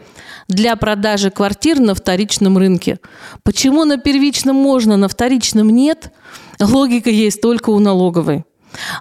для 0.48 0.76
продажи 0.76 1.30
квартир 1.30 1.80
на 1.80 1.94
вторичном 1.94 2.58
рынке. 2.58 2.98
Почему 3.42 3.84
на 3.84 3.98
первичном 3.98 4.56
можно, 4.56 4.96
на 4.96 5.08
вторичном 5.08 5.70
нет? 5.70 6.12
Логика 6.60 7.10
есть 7.10 7.40
только 7.40 7.70
у 7.70 7.78
налоговой. 7.78 8.44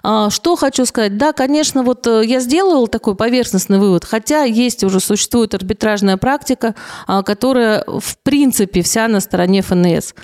А, 0.02 0.30
что 0.30 0.56
хочу 0.56 0.86
сказать? 0.86 1.16
Да, 1.16 1.32
конечно, 1.32 1.82
вот 1.82 2.06
э, 2.06 2.22
я 2.24 2.40
сделала 2.40 2.86
такой 2.86 3.14
поверхностный 3.14 3.78
вывод, 3.78 4.04
хотя 4.04 4.44
есть 4.44 4.84
уже 4.84 5.00
существует 5.00 5.54
арбитражная 5.54 6.16
практика, 6.16 6.74
а, 7.06 7.22
которая 7.22 7.84
в 7.86 8.18
принципе 8.22 8.82
вся 8.82 9.08
на 9.08 9.20
стороне 9.20 9.62
ФНС. 9.62 10.14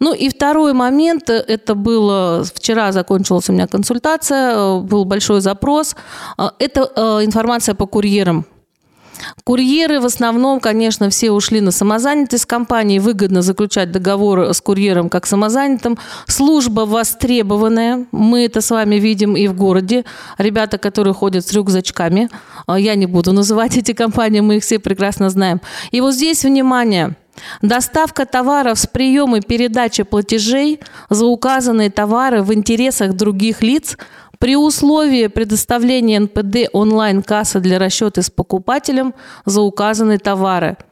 Ну 0.00 0.14
и 0.14 0.28
второй 0.28 0.72
момент, 0.72 1.30
э, 1.30 1.34
это 1.34 1.74
было, 1.74 2.44
вчера 2.54 2.92
закончилась 2.92 3.48
у 3.48 3.52
меня 3.52 3.66
консультация, 3.66 4.54
э, 4.54 4.80
был 4.80 5.04
большой 5.04 5.40
запрос, 5.40 5.96
это 6.58 6.82
информация 7.22 7.74
по 7.74 7.86
курьерам. 7.86 8.46
Курьеры 9.44 10.00
в 10.00 10.06
основном, 10.06 10.60
конечно, 10.60 11.10
все 11.10 11.30
ушли 11.30 11.60
на 11.60 11.70
самозанятость. 11.70 12.46
Компании 12.46 12.98
выгодно 12.98 13.42
заключать 13.42 13.90
договор 13.90 14.54
с 14.54 14.60
курьером 14.60 15.08
как 15.08 15.26
самозанятым. 15.26 15.98
Служба 16.26 16.82
востребованная. 16.82 18.06
Мы 18.12 18.44
это 18.44 18.60
с 18.60 18.70
вами 18.70 18.96
видим 18.96 19.36
и 19.36 19.48
в 19.48 19.54
городе. 19.54 20.04
Ребята, 20.38 20.78
которые 20.78 21.14
ходят 21.14 21.46
с 21.46 21.52
рюкзачками. 21.52 22.28
А, 22.66 22.78
я 22.78 22.94
не 22.94 23.06
буду 23.06 23.32
называть 23.32 23.76
эти 23.76 23.92
компании, 23.92 24.40
мы 24.40 24.56
их 24.56 24.62
все 24.62 24.78
прекрасно 24.78 25.30
знаем. 25.30 25.60
И 25.90 26.00
вот 26.00 26.14
здесь, 26.14 26.44
внимание, 26.44 27.16
Доставка 27.62 28.26
товаров 28.26 28.78
с 28.78 28.86
приема 28.86 29.38
и 29.38 29.40
передачи 29.40 30.02
платежей 30.02 30.80
за 31.08 31.26
указанные 31.26 31.90
товары 31.90 32.42
в 32.42 32.52
интересах 32.52 33.14
других 33.14 33.62
лиц 33.62 33.96
при 34.42 34.56
условии 34.56 35.28
предоставления 35.28 36.18
НПД 36.18 36.68
онлайн-кассы 36.72 37.60
для 37.60 37.78
расчета 37.78 38.22
с 38.22 38.28
покупателем 38.28 39.14
за 39.46 39.60
указанные 39.60 40.18
товары– 40.18 40.76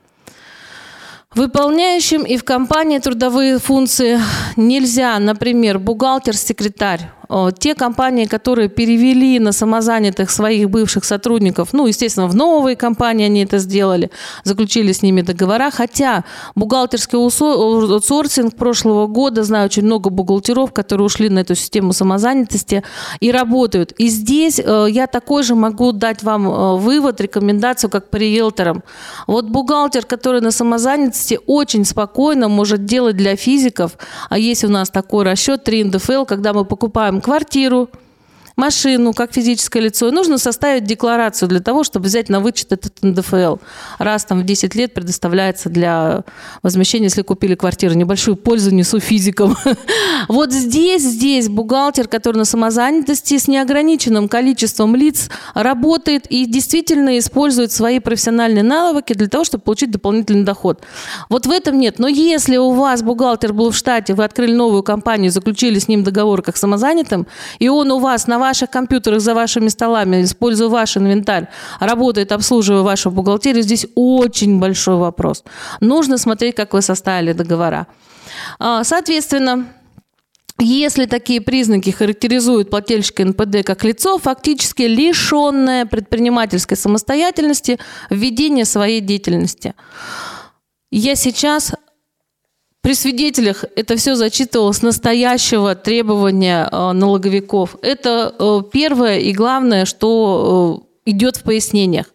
Выполняющим 1.34 2.24
и 2.24 2.36
в 2.36 2.42
компании 2.42 2.98
трудовые 2.98 3.60
функции 3.60 4.20
нельзя, 4.56 5.16
например, 5.20 5.78
бухгалтер, 5.78 6.36
секретарь, 6.36 7.08
те 7.58 7.74
компании, 7.74 8.24
которые 8.24 8.68
перевели 8.68 9.38
на 9.38 9.52
самозанятых 9.52 10.30
своих 10.30 10.68
бывших 10.68 11.04
сотрудников, 11.04 11.68
ну, 11.72 11.86
естественно, 11.86 12.26
в 12.26 12.34
новые 12.34 12.76
компании 12.76 13.26
они 13.26 13.44
это 13.44 13.58
сделали, 13.58 14.10
заключили 14.44 14.92
с 14.92 15.02
ними 15.02 15.22
договора, 15.22 15.70
хотя 15.70 16.24
бухгалтерский 16.54 17.18
аутсорсинг 17.18 18.56
прошлого 18.56 19.06
года, 19.06 19.44
знаю 19.44 19.66
очень 19.66 19.84
много 19.84 20.10
бухгалтеров, 20.10 20.72
которые 20.72 21.06
ушли 21.06 21.28
на 21.28 21.40
эту 21.40 21.54
систему 21.54 21.92
самозанятости 21.92 22.82
и 23.20 23.30
работают. 23.30 23.92
И 23.92 24.08
здесь 24.08 24.58
э, 24.58 24.86
я 24.90 25.06
такой 25.06 25.42
же 25.42 25.54
могу 25.54 25.92
дать 25.92 26.22
вам 26.22 26.48
э, 26.48 26.76
вывод, 26.76 27.20
рекомендацию, 27.20 27.90
как 27.90 28.10
по 28.10 28.16
риэлторам. 28.16 28.82
Вот 29.26 29.46
бухгалтер, 29.46 30.04
который 30.04 30.40
на 30.40 30.50
самозанятости 30.50 31.38
очень 31.46 31.84
спокойно 31.84 32.48
может 32.48 32.84
делать 32.84 33.16
для 33.16 33.36
физиков, 33.36 33.92
а 34.28 34.38
есть 34.38 34.64
у 34.64 34.68
нас 34.68 34.90
такой 34.90 35.24
расчет 35.24 35.64
3 35.64 35.84
НДФЛ, 35.84 36.24
когда 36.24 36.52
мы 36.52 36.64
покупаем 36.64 37.19
квартиру, 37.20 37.88
машину 38.60 39.14
как 39.14 39.32
физическое 39.32 39.80
лицо, 39.80 40.08
и 40.08 40.10
нужно 40.10 40.38
составить 40.38 40.84
декларацию 40.84 41.48
для 41.48 41.60
того, 41.60 41.82
чтобы 41.82 42.06
взять 42.06 42.28
на 42.28 42.40
вычет 42.40 42.72
этот 42.72 42.92
НДФЛ. 43.02 43.56
Раз 43.98 44.24
там 44.26 44.42
в 44.42 44.44
10 44.44 44.74
лет 44.74 44.94
предоставляется 44.94 45.70
для 45.70 46.24
возмещения, 46.62 47.06
если 47.06 47.22
купили 47.22 47.54
квартиру. 47.54 47.94
Небольшую 47.94 48.36
пользу 48.36 48.70
несу 48.70 49.00
физикам. 49.00 49.56
Вот 50.28 50.52
здесь, 50.52 51.02
здесь 51.02 51.48
бухгалтер, 51.48 52.06
который 52.06 52.36
на 52.36 52.44
самозанятости 52.44 53.38
с 53.38 53.48
неограниченным 53.48 54.28
количеством 54.28 54.94
лиц 54.94 55.30
работает 55.54 56.26
и 56.26 56.44
действительно 56.44 57.18
использует 57.18 57.72
свои 57.72 57.98
профессиональные 57.98 58.62
навыки 58.62 59.14
для 59.14 59.28
того, 59.28 59.44
чтобы 59.44 59.64
получить 59.64 59.90
дополнительный 59.90 60.44
доход. 60.44 60.82
Вот 61.30 61.46
в 61.46 61.50
этом 61.50 61.78
нет. 61.78 61.98
Но 61.98 62.06
если 62.06 62.58
у 62.58 62.72
вас 62.72 63.02
бухгалтер 63.02 63.52
был 63.52 63.70
в 63.70 63.76
штате, 63.76 64.14
вы 64.14 64.24
открыли 64.24 64.52
новую 64.52 64.82
компанию, 64.82 65.32
заключили 65.32 65.78
с 65.78 65.88
ним 65.88 66.04
договор 66.04 66.42
как 66.42 66.56
самозанятым, 66.56 67.26
и 67.58 67.68
он 67.68 67.90
у 67.90 67.98
вас 67.98 68.26
на 68.26 68.38
ваших 68.50 68.70
компьютерах, 68.70 69.20
за 69.20 69.34
вашими 69.34 69.68
столами, 69.68 70.22
используя 70.22 70.68
ваш 70.68 70.96
инвентарь, 70.96 71.46
работает, 71.80 72.32
обслуживая 72.32 72.82
вашу 72.82 73.10
бухгалтерию, 73.10 73.62
здесь 73.62 73.86
очень 73.94 74.58
большой 74.58 74.96
вопрос. 74.96 75.44
Нужно 75.80 76.18
смотреть, 76.18 76.54
как 76.54 76.74
вы 76.74 76.82
составили 76.82 77.32
договора. 77.32 77.86
А, 78.58 78.84
соответственно, 78.84 79.66
если 80.58 81.06
такие 81.06 81.40
признаки 81.40 81.90
характеризуют 81.90 82.70
плательщика 82.70 83.24
НПД 83.24 83.64
как 83.64 83.84
лицо, 83.84 84.18
фактически 84.18 84.82
лишенное 84.82 85.86
предпринимательской 85.86 86.76
самостоятельности 86.76 87.78
в 88.10 88.16
ведении 88.16 88.64
своей 88.64 89.00
деятельности. 89.00 89.74
Я 90.90 91.14
сейчас 91.14 91.72
при 92.82 92.94
свидетелях 92.94 93.64
это 93.76 93.96
все 93.96 94.14
зачитывалось 94.14 94.82
настоящего 94.82 95.74
требования 95.74 96.66
э, 96.70 96.92
налоговиков. 96.92 97.76
Это 97.82 98.34
э, 98.38 98.62
первое 98.72 99.18
и 99.18 99.32
главное, 99.32 99.84
что 99.84 100.82
э, 101.06 101.10
идет 101.10 101.36
в 101.36 101.42
пояснениях. 101.42 102.06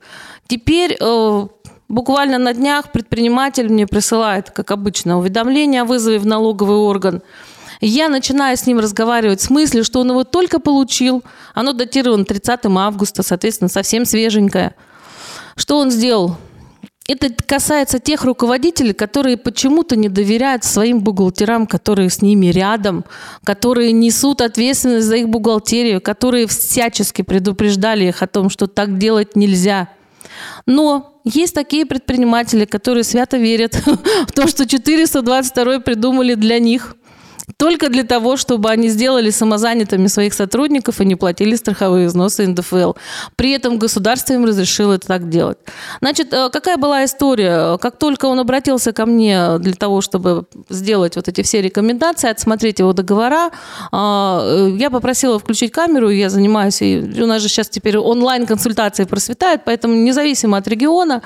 Теперь 0.48 0.98
буквально 1.88 2.38
на 2.38 2.54
днях 2.54 2.92
предприниматель 2.92 3.68
мне 3.68 3.88
присылает, 3.88 4.52
как 4.52 4.70
обычно, 4.70 5.18
уведомление 5.18 5.82
о 5.82 5.86
вызове 5.86 6.20
в 6.20 6.28
налоговый 6.28 6.78
орган. 6.78 7.24
Я 7.82 8.10
начинаю 8.10 8.56
с 8.56 8.68
ним 8.68 8.80
разговаривать 8.80 9.42
с 9.42 9.50
мыслью, 9.50 9.84
что 9.84 10.02
он 10.02 10.12
его 10.12 10.24
только 10.24 10.60
получил. 10.60 11.24
Оно 11.56 11.74
датировано 11.74 12.26
30 12.26 12.60
августа, 12.66 13.24
соответственно, 13.24 13.70
совсем 13.70 14.06
свеженькое. 14.06 14.76
Что 15.56 15.80
он 15.80 15.90
сделал? 15.90 16.38
Это 17.08 17.30
касается 17.30 18.00
тех 18.00 18.24
руководителей, 18.24 18.94
которые 18.94 19.38
почему-то 19.38 19.96
не 19.96 20.10
доверяют 20.10 20.64
своим 20.64 21.02
бухгалтерам, 21.02 21.68
которые 21.68 22.10
с 22.10 22.22
ними 22.24 22.48
рядом, 22.48 23.06
которые 23.44 23.92
несут 23.92 24.42
ответственность 24.42 25.06
за 25.06 25.18
их 25.18 25.30
бухгалтерию, 25.30 26.02
которые 26.02 26.48
всячески 26.48 27.22
предупреждали 27.22 28.06
их 28.06 28.24
о 28.24 28.28
том, 28.28 28.50
что 28.50 28.66
так 28.66 28.98
делать 28.98 29.36
нельзя. 29.36 29.90
Но 30.66 31.20
есть 31.24 31.54
такие 31.54 31.86
предприниматели, 31.86 32.66
которые 32.66 33.04
свято 33.04 33.38
верят 33.38 33.76
в 34.28 34.32
то, 34.32 34.48
что 34.48 34.68
422 34.68 35.80
придумали 35.80 36.34
для 36.34 36.58
них– 36.60 36.98
только 37.58 37.90
для 37.90 38.04
того, 38.04 38.38
чтобы 38.38 38.70
они 38.70 38.90
сделали 38.90 39.30
самозанятыми 39.30 40.08
своих 40.08 40.34
сотрудников 40.34 41.02
и 41.02 41.06
не 41.06 41.16
платили 41.16 41.56
страховые 41.56 42.08
взносы 42.08 42.48
НДФЛ. 42.48 42.94
При 43.36 43.52
этом 43.52 43.78
государство 43.78 44.34
им 44.34 44.46
разрешило 44.46 44.94
это 44.94 45.08
так 45.08 45.30
делать. 45.30 45.58
Значит, 46.02 46.34
э, 46.34 46.50
какая 46.50 46.78
была 46.78 47.06
история? 47.06 47.78
Как 47.78 47.98
только 47.98 48.26
он 48.26 48.40
обратился 48.40 48.94
ко 48.94 49.06
мне 49.06 49.58
для 49.60 49.74
того, 49.74 50.02
чтобы 50.02 50.46
сделать 50.70 51.16
вот 51.16 51.28
эти 51.28 51.42
все 51.44 51.62
рекомендации, 51.62 52.30
отсмотреть 52.30 52.80
его 52.80 52.94
договора, 52.94 53.52
э, 53.92 54.76
я 54.78 54.90
попросила 54.90 55.40
включить 55.40 55.72
камеру, 55.72 56.10
я 56.10 56.30
занимаюсь, 56.30 56.82
и 56.82 57.22
у 57.22 57.26
нас 57.26 57.42
же 57.42 57.50
сейчас 57.50 57.70
теперь 57.70 57.98
онлайн-консультации 57.98 59.06
просветают, 59.06 59.62
поэтому 59.66 59.96
независимо 59.96 60.58
от 60.58 60.68
региона, 60.68 61.22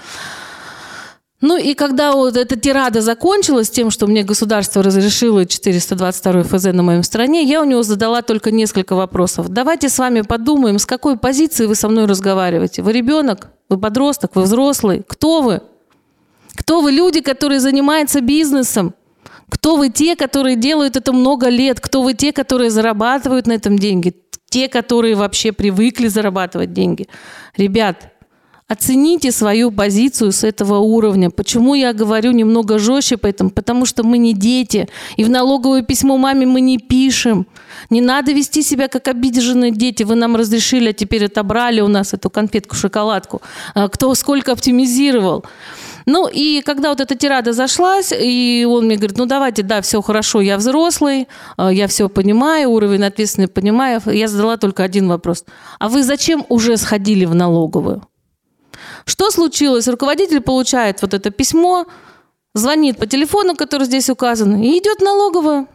ну 1.42 1.58
и 1.58 1.74
когда 1.74 2.12
вот 2.12 2.36
эта 2.36 2.60
тирада 2.60 3.02
закончилась 3.02 3.70
тем, 3.70 3.92
что 3.92 4.08
мне 4.08 4.24
государство 4.24 4.84
разрешило 4.84 5.46
422 5.46 6.44
ФЗ 6.44 6.66
на 6.74 6.84
моем 6.84 7.04
стране, 7.04 7.44
я 7.44 7.62
у 7.62 7.66
него 7.66 7.82
задала 7.82 8.22
только 8.22 8.52
несколько 8.52 8.94
вопросов. 8.94 9.48
Давайте 9.48 9.88
с 9.88 9.98
вами 9.98 10.22
подумаем, 10.22 10.80
с 10.80 10.86
какой 10.86 11.18
позиции 11.18 11.66
вы 11.66 11.76
со 11.76 11.88
мной 11.88 12.06
разговариваете. 12.06 12.82
Вы 12.82 12.92
ребенок? 12.92 13.52
Вы 13.70 13.78
подросток? 13.78 14.36
Вы 14.36 14.42
взрослый? 14.42 15.04
Кто 15.08 15.42
вы? 15.42 15.62
Кто 16.56 16.82
вы 16.82 16.92
люди, 16.92 17.22
которые 17.22 17.62
занимаются 17.62 18.20
бизнесом? 18.20 18.94
Кто 19.50 19.78
вы 19.78 19.90
те, 19.90 20.18
которые 20.18 20.58
делают 20.58 20.98
это 20.98 21.14
много 21.14 21.48
лет? 21.48 21.80
Кто 21.80 22.04
вы 22.04 22.16
те, 22.16 22.34
которые 22.34 22.70
зарабатывают 22.70 23.48
на 23.48 23.54
этом 23.54 23.80
деньги? 23.80 24.14
Те, 24.50 24.68
которые 24.68 25.16
вообще 25.16 25.54
привыкли 25.54 26.10
зарабатывать 26.10 26.74
деньги? 26.74 27.08
Ребят, 27.56 28.12
Оцените 28.70 29.32
свою 29.32 29.72
позицию 29.72 30.32
с 30.32 30.44
этого 30.44 30.78
уровня. 30.78 31.32
Почему 31.32 31.74
я 31.74 31.92
говорю 31.92 32.32
немного 32.32 32.78
жестче 32.78 33.18
поэтому? 33.18 33.50
Потому 33.50 33.88
что 33.88 34.04
мы 34.04 34.20
не 34.20 34.34
дети. 34.34 34.88
И 35.18 35.24
в 35.24 35.30
налоговое 35.30 35.82
письмо 35.82 36.18
маме 36.18 36.46
мы 36.46 36.62
не 36.62 36.78
пишем. 36.78 37.48
Не 37.90 38.00
надо 38.00 38.32
вести 38.32 38.62
себя 38.62 38.88
как 38.88 39.08
обиженные 39.08 39.72
дети. 39.72 40.04
Вы 40.04 40.14
нам 40.14 40.36
разрешили, 40.36 40.90
а 40.90 40.94
теперь 40.94 41.26
отобрали 41.26 41.82
у 41.82 41.88
нас 41.88 42.14
эту 42.14 42.30
конфетку, 42.30 42.76
шоколадку. 42.76 43.42
А 43.74 43.90
кто 43.90 44.14
сколько 44.14 44.52
оптимизировал. 44.52 45.44
Ну 46.06 46.28
и 46.28 46.62
когда 46.62 46.90
вот 46.90 47.02
эта 47.02 47.16
тирада 47.16 47.54
зашлась, 47.54 48.14
и 48.16 48.68
он 48.70 48.86
мне 48.86 48.98
говорит, 48.98 49.18
ну 49.18 49.26
давайте, 49.26 49.64
да, 49.64 49.82
все 49.82 50.00
хорошо, 50.04 50.42
я 50.42 50.58
взрослый, 50.58 51.28
а, 51.58 51.74
я 51.74 51.88
все 51.88 52.08
понимаю, 52.08 52.70
уровень 52.70 53.04
ответственности 53.04 53.52
понимаю. 53.52 54.00
Я 54.06 54.28
задала 54.28 54.58
только 54.58 54.84
один 54.84 55.08
вопрос. 55.08 55.44
А 55.80 55.90
вы 55.90 56.04
зачем 56.04 56.46
уже 56.50 56.78
сходили 56.78 57.26
в 57.26 57.34
налоговую? 57.34 58.04
Что 59.10 59.32
случилось? 59.32 59.88
Руководитель 59.88 60.40
получает 60.40 61.02
вот 61.02 61.16
это 61.16 61.32
письмо, 61.32 61.88
звонит 62.54 63.00
по 63.00 63.08
телефону, 63.08 63.56
который 63.56 63.86
здесь 63.86 64.08
указан, 64.08 64.62
и 64.62 64.78
идет 64.78 65.02
налоговую. 65.02 65.68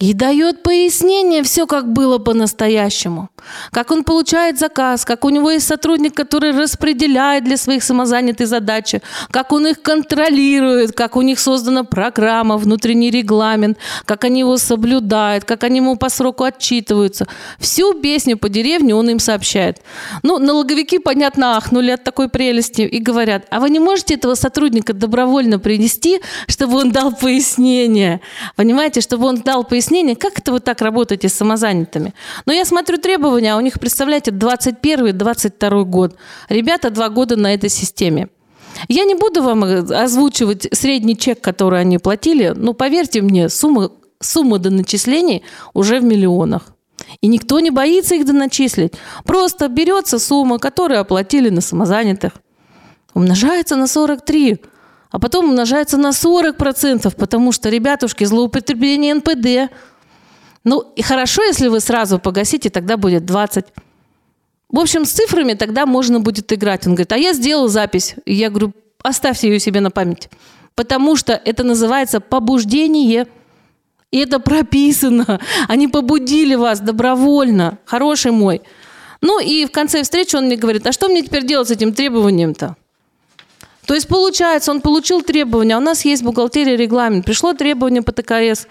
И 0.00 0.14
дает 0.14 0.62
пояснение, 0.62 1.42
все 1.42 1.66
как 1.66 1.92
было 1.92 2.16
по-настоящему. 2.16 3.28
Как 3.70 3.90
он 3.90 4.02
получает 4.02 4.58
заказ, 4.58 5.04
как 5.04 5.26
у 5.26 5.28
него 5.28 5.50
есть 5.50 5.66
сотрудник, 5.66 6.14
который 6.14 6.52
распределяет 6.52 7.44
для 7.44 7.58
своих 7.58 7.84
самозанятых 7.84 8.48
задачи, 8.48 9.02
как 9.30 9.52
он 9.52 9.66
их 9.66 9.82
контролирует, 9.82 10.92
как 10.92 11.16
у 11.16 11.22
них 11.22 11.38
создана 11.38 11.84
программа, 11.84 12.56
внутренний 12.56 13.10
регламент, 13.10 13.76
как 14.06 14.24
они 14.24 14.40
его 14.40 14.56
соблюдают, 14.56 15.44
как 15.44 15.64
они 15.64 15.76
ему 15.76 15.96
по 15.96 16.08
сроку 16.08 16.44
отчитываются. 16.44 17.26
Всю 17.58 17.92
песню 17.92 18.38
по 18.38 18.48
деревне 18.48 18.94
он 18.94 19.10
им 19.10 19.18
сообщает. 19.18 19.82
Ну, 20.22 20.38
налоговики, 20.38 20.98
понятно, 20.98 21.58
ахнули 21.58 21.90
от 21.90 22.04
такой 22.04 22.30
прелести 22.30 22.82
и 22.82 23.00
говорят, 23.00 23.44
а 23.50 23.60
вы 23.60 23.68
не 23.68 23.78
можете 23.78 24.14
этого 24.14 24.34
сотрудника 24.34 24.94
добровольно 24.94 25.58
принести, 25.58 26.20
чтобы 26.46 26.78
он 26.78 26.90
дал 26.90 27.14
пояснение? 27.14 28.22
Понимаете, 28.56 29.02
чтобы 29.02 29.26
он 29.26 29.36
дал 29.42 29.62
пояснение 29.64 29.89
объяснение, 29.90 30.16
как 30.16 30.38
это 30.38 30.52
вы 30.52 30.60
так 30.60 30.80
работаете 30.82 31.28
с 31.28 31.34
самозанятыми. 31.34 32.14
Но 32.46 32.52
я 32.52 32.64
смотрю 32.64 32.98
требования, 32.98 33.54
а 33.54 33.56
у 33.56 33.60
них, 33.60 33.80
представляете, 33.80 34.30
21-22 34.30 35.84
год. 35.84 36.16
Ребята 36.48 36.90
два 36.90 37.08
года 37.08 37.36
на 37.36 37.52
этой 37.52 37.70
системе. 37.70 38.28
Я 38.88 39.04
не 39.04 39.14
буду 39.14 39.42
вам 39.42 39.64
озвучивать 39.64 40.68
средний 40.72 41.16
чек, 41.16 41.40
который 41.40 41.80
они 41.80 41.98
платили, 41.98 42.52
но 42.56 42.72
поверьте 42.72 43.20
мне, 43.20 43.48
сумма, 43.48 43.90
сумма 44.20 44.58
до 44.58 44.70
начислений 44.70 45.42
уже 45.74 45.98
в 45.98 46.04
миллионах. 46.04 46.62
И 47.20 47.26
никто 47.26 47.60
не 47.60 47.70
боится 47.70 48.14
их 48.14 48.24
доначислить. 48.24 48.92
Просто 49.24 49.68
берется 49.68 50.18
сумма, 50.18 50.58
которую 50.58 51.00
оплатили 51.00 51.50
на 51.50 51.60
самозанятых, 51.60 52.32
умножается 53.14 53.76
на 53.76 53.88
43 53.88 54.60
а 55.10 55.18
потом 55.18 55.46
умножается 55.46 55.96
на 55.96 56.10
40%, 56.10 57.14
потому 57.16 57.52
что, 57.52 57.68
ребятушки, 57.68 58.24
злоупотребление 58.24 59.14
НПД. 59.14 59.72
Ну, 60.64 60.80
и 60.94 61.02
хорошо, 61.02 61.42
если 61.42 61.68
вы 61.68 61.80
сразу 61.80 62.18
погасите, 62.18 62.70
тогда 62.70 62.96
будет 62.96 63.24
20. 63.24 63.66
В 64.68 64.78
общем, 64.78 65.04
с 65.04 65.10
цифрами 65.10 65.54
тогда 65.54 65.84
можно 65.84 66.20
будет 66.20 66.52
играть. 66.52 66.86
Он 66.86 66.94
говорит, 66.94 67.12
а 67.12 67.18
я 67.18 67.32
сделал 67.32 67.68
запись. 67.68 68.14
И 68.24 68.34
я 68.34 68.50
говорю, 68.50 68.72
оставьте 69.02 69.48
ее 69.48 69.58
себе 69.58 69.80
на 69.80 69.90
память. 69.90 70.30
Потому 70.76 71.16
что 71.16 71.32
это 71.32 71.64
называется 71.64 72.20
побуждение. 72.20 73.26
И 74.12 74.18
это 74.18 74.38
прописано. 74.38 75.40
Они 75.66 75.88
побудили 75.88 76.54
вас 76.54 76.80
добровольно. 76.80 77.78
Хороший 77.84 78.30
мой. 78.30 78.62
Ну 79.20 79.40
и 79.40 79.66
в 79.66 79.72
конце 79.72 80.02
встречи 80.02 80.36
он 80.36 80.46
мне 80.46 80.56
говорит, 80.56 80.86
а 80.86 80.92
что 80.92 81.08
мне 81.08 81.22
теперь 81.22 81.44
делать 81.44 81.68
с 81.68 81.72
этим 81.72 81.92
требованием-то? 81.92 82.76
То 83.90 83.94
есть 83.94 84.06
получается, 84.06 84.70
он 84.70 84.82
получил 84.82 85.20
требования, 85.20 85.76
у 85.76 85.80
нас 85.80 86.04
есть 86.04 86.22
бухгалтерия, 86.22 86.76
регламент, 86.76 87.24
пришло 87.24 87.54
требование 87.54 88.02
по 88.02 88.12
ТКС, 88.12 88.68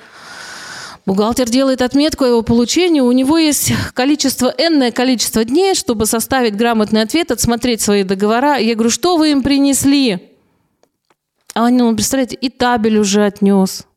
Бухгалтер 1.06 1.50
делает 1.50 1.82
отметку 1.82 2.24
о 2.24 2.28
его 2.28 2.42
получении, 2.42 3.02
у 3.02 3.12
него 3.12 3.38
есть 3.38 3.74
количество, 3.94 4.48
энное 4.58 4.94
количество 4.94 5.44
дней, 5.44 5.76
чтобы 5.76 6.06
составить 6.06 6.56
грамотный 6.56 7.02
ответ, 7.02 7.32
отсмотреть 7.32 7.82
свои 7.82 8.04
договора. 8.04 8.60
Я 8.60 8.76
говорю, 8.76 8.92
что 8.92 9.18
вы 9.18 9.32
им 9.32 9.44
принесли? 9.44 10.30
А 11.54 11.66
они, 11.66 11.80
ну, 11.80 11.94
представляете, 11.94 12.38
и 12.38 12.48
табель 12.48 12.98
уже 12.98 13.26
отнес 13.26 13.89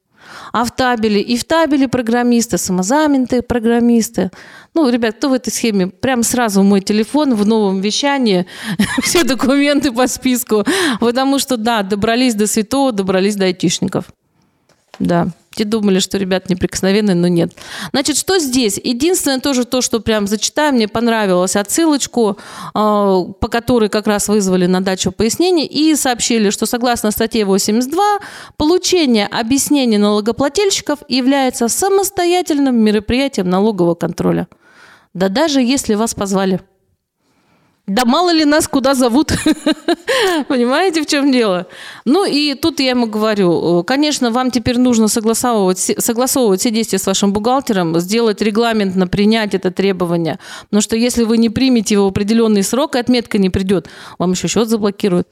а 0.53 0.65
в 0.65 0.71
табеле, 0.71 1.21
и 1.21 1.37
в 1.37 1.45
табеле 1.45 1.89
программисты, 1.89 2.59
самозаментые 2.59 3.43
программисты. 3.43 4.31
Ну, 4.75 4.89
ребят, 4.89 5.17
кто 5.17 5.31
в 5.31 5.33
этой 5.33 5.51
схеме? 5.51 5.89
Прям 5.89 6.23
сразу 6.23 6.63
мой 6.63 6.81
телефон 6.81 7.35
в 7.35 7.47
новом 7.47 7.81
вещании, 7.81 8.47
все 9.03 9.25
документы 9.25 9.91
по 9.91 10.07
списку, 10.07 10.65
потому 11.01 11.39
что, 11.39 11.57
да, 11.57 11.83
добрались 11.83 12.35
до 12.35 12.47
святого, 12.47 12.93
добрались 12.93 13.37
до 13.37 13.47
айтишников. 13.47 14.07
Да. 14.99 15.29
Те 15.55 15.65
думали, 15.65 15.99
что 15.99 16.19
ребят 16.19 16.49
неприкосновенные, 16.49 17.15
но 17.15 17.29
нет. 17.29 17.53
Значит, 17.93 18.17
что 18.17 18.39
здесь? 18.39 18.81
Единственное 18.83 19.41
тоже 19.41 19.65
то, 19.65 19.83
что 19.83 20.01
прям 20.01 20.27
зачитаю, 20.27 20.73
мне 20.73 20.89
понравилось 20.89 21.57
отсылочку, 21.57 22.39
а, 22.75 23.23
по 23.25 23.49
которой 23.49 23.89
как 23.89 24.07
раз 24.07 24.29
вызвали 24.29 24.67
на 24.67 24.81
дачу 24.81 25.13
пояснений 25.13 25.67
и 25.67 25.95
сообщили, 25.95 26.51
что 26.51 26.67
согласно 26.67 27.11
статье 27.11 27.45
82 27.45 28.19
получение 28.57 29.27
объяснений 29.27 29.99
налогоплательщиков 29.99 31.01
является 31.09 31.69
самостоятельным 31.69 32.77
мероприятием 32.77 33.49
налогового 33.51 33.95
контроля. 33.95 34.49
Да 35.15 35.29
даже 35.29 35.61
если 35.61 35.95
вас 35.95 36.15
позвали– 36.15 36.61
да 37.89 38.05
мало 38.05 38.31
ли 38.31 38.45
нас 38.45 38.69
куда 38.69 38.95
зовут. 38.95 39.33
Понимаете, 40.49 41.03
в 41.03 41.07
чем 41.07 41.33
дело? 41.33 41.67
Ну 42.05 42.25
и 42.25 42.55
тут 42.55 42.79
я 42.79 42.91
ему 42.91 43.07
говорю, 43.07 43.83
конечно, 43.83 44.31
вам 44.31 44.53
теперь 44.53 44.79
нужно 44.79 45.09
согласовывать, 45.09 45.79
согласовывать 45.79 46.61
все 46.61 46.71
действия 46.71 47.01
с 47.01 47.07
вашим 47.07 47.33
бухгалтером, 47.33 47.99
сделать 47.99 48.41
регламент 48.41 48.95
на 48.95 49.09
принять 49.09 49.55
это 49.55 49.73
требование. 49.73 50.39
Потому 50.65 50.81
что 50.81 50.97
если 50.97 51.25
вы 51.25 51.39
не 51.39 51.51
примете 51.51 51.95
его 51.95 52.05
в 52.05 52.11
определенный 52.11 52.63
срок, 52.63 52.95
и 52.95 53.01
отметка 53.01 53.39
не 53.39 53.51
придет, 53.51 53.89
вам 54.19 54.33
еще 54.33 54.47
счет 54.47 54.69
заблокируют. 54.69 55.29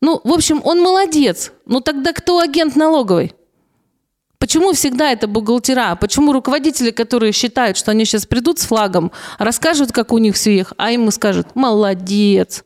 Ну, 0.00 0.20
в 0.24 0.32
общем, 0.32 0.62
он 0.64 0.80
молодец. 0.80 1.52
Ну 1.66 1.80
тогда 1.80 2.14
кто 2.14 2.38
агент 2.38 2.76
налоговый? 2.76 3.34
Почему 4.44 4.74
всегда 4.74 5.10
это 5.10 5.26
бухгалтера? 5.26 5.96
Почему 5.98 6.30
руководители, 6.30 6.90
которые 6.90 7.32
считают, 7.32 7.78
что 7.78 7.92
они 7.92 8.04
сейчас 8.04 8.26
придут 8.26 8.58
с 8.58 8.66
флагом, 8.66 9.10
расскажут, 9.38 9.90
как 9.90 10.12
у 10.12 10.18
них 10.18 10.34
все 10.34 10.54
их, 10.54 10.74
а 10.76 10.90
ему 10.90 11.10
скажут 11.12 11.56
«молодец». 11.56 12.62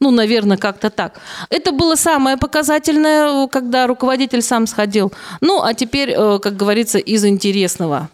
Ну, 0.00 0.10
наверное, 0.10 0.58
как-то 0.58 0.90
так. 0.90 1.18
Это 1.48 1.72
было 1.72 1.94
самое 1.94 2.36
показательное, 2.36 3.46
когда 3.46 3.86
руководитель 3.86 4.42
сам 4.42 4.66
сходил. 4.66 5.10
Ну, 5.40 5.62
а 5.62 5.72
теперь, 5.72 6.10
э, 6.10 6.40
как 6.40 6.58
говорится, 6.58 6.98
из 6.98 7.24
интересного 7.24 8.10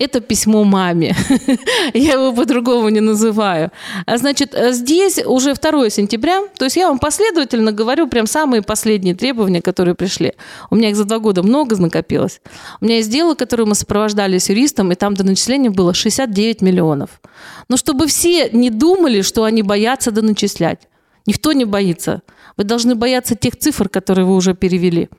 это 0.00 0.20
письмо 0.20 0.64
маме. 0.64 1.14
я 1.94 2.14
его 2.14 2.32
по-другому 2.32 2.88
не 2.88 3.00
называю. 3.00 3.70
А 4.06 4.16
значит, 4.16 4.54
э, 4.54 4.72
здесь 4.72 5.20
уже 5.24 5.54
2 5.54 5.90
сентября, 5.90 6.40
то 6.56 6.64
есть 6.64 6.76
я 6.76 6.88
вам 6.88 6.98
последовательно 6.98 7.70
говорю 7.70 8.08
прям 8.08 8.26
самые 8.26 8.62
последние 8.62 9.14
требования, 9.14 9.60
которые 9.60 9.94
пришли. 9.94 10.32
У 10.70 10.76
меня 10.76 10.88
их 10.88 10.96
за 10.96 11.04
два 11.04 11.18
года 11.18 11.42
много 11.42 11.76
накопилось. 11.76 12.40
У 12.80 12.86
меня 12.86 12.96
есть 12.96 13.10
дело, 13.10 13.34
которое 13.34 13.66
мы 13.66 13.74
сопровождали 13.74 14.38
с 14.38 14.48
юристом, 14.48 14.90
и 14.90 14.94
там 14.94 15.14
до 15.14 15.22
начисления 15.22 15.70
было 15.70 15.92
69 15.92 16.62
миллионов. 16.62 17.20
Но 17.68 17.76
чтобы 17.76 18.06
все 18.06 18.48
не 18.50 18.70
думали, 18.70 19.20
что 19.20 19.44
они 19.44 19.62
боятся 19.62 20.10
доначислять. 20.10 20.88
Никто 21.26 21.52
не 21.52 21.66
боится. 21.66 22.22
Вы 22.56 22.64
должны 22.64 22.94
бояться 22.94 23.36
тех 23.36 23.56
цифр, 23.56 23.90
которые 23.90 24.24
вы 24.24 24.34
уже 24.34 24.54
перевели. 24.54 25.10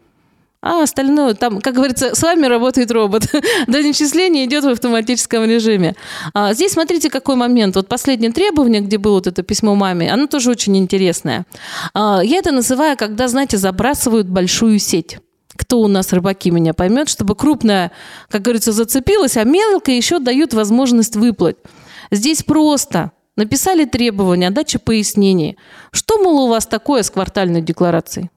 А 0.61 0.83
остальное, 0.83 1.33
там, 1.33 1.59
как 1.59 1.73
говорится, 1.73 2.13
с 2.13 2.21
вами 2.21 2.45
работает 2.45 2.91
робот. 2.91 3.23
До 3.67 3.81
начисления 3.81 4.45
идет 4.45 4.63
в 4.63 4.69
автоматическом 4.69 5.45
режиме. 5.45 5.95
А 6.33 6.53
здесь 6.53 6.73
смотрите, 6.73 7.09
какой 7.09 7.35
момент. 7.35 7.75
Вот 7.75 7.87
последнее 7.87 8.31
требование, 8.31 8.81
где 8.81 8.99
было 8.99 9.15
вот 9.15 9.27
это 9.27 9.41
письмо 9.41 9.73
маме, 9.73 10.11
оно 10.11 10.27
тоже 10.27 10.51
очень 10.51 10.77
интересное. 10.77 11.45
А, 11.95 12.21
я 12.23 12.37
это 12.37 12.51
называю, 12.51 12.95
когда, 12.95 13.27
знаете, 13.27 13.57
забрасывают 13.57 14.27
большую 14.27 14.79
сеть 14.79 15.17
кто 15.53 15.79
у 15.79 15.87
нас 15.87 16.11
рыбаки 16.11 16.49
меня 16.49 16.73
поймет, 16.73 17.07
чтобы 17.07 17.35
крупная, 17.35 17.91
как 18.29 18.41
говорится, 18.41 18.71
зацепилась, 18.71 19.37
а 19.37 19.43
мелкая 19.43 19.95
еще 19.95 20.17
дают 20.17 20.53
возможность 20.53 21.15
выплыть. 21.15 21.57
Здесь 22.09 22.41
просто 22.41 23.11
написали 23.35 23.85
требования, 23.85 24.49
дача 24.49 24.79
пояснений. 24.79 25.57
Что, 25.91 26.17
мол, 26.17 26.45
у 26.45 26.47
вас 26.47 26.65
такое 26.65 27.03
с 27.03 27.11
квартальной 27.11 27.61
декларацией? 27.61 28.31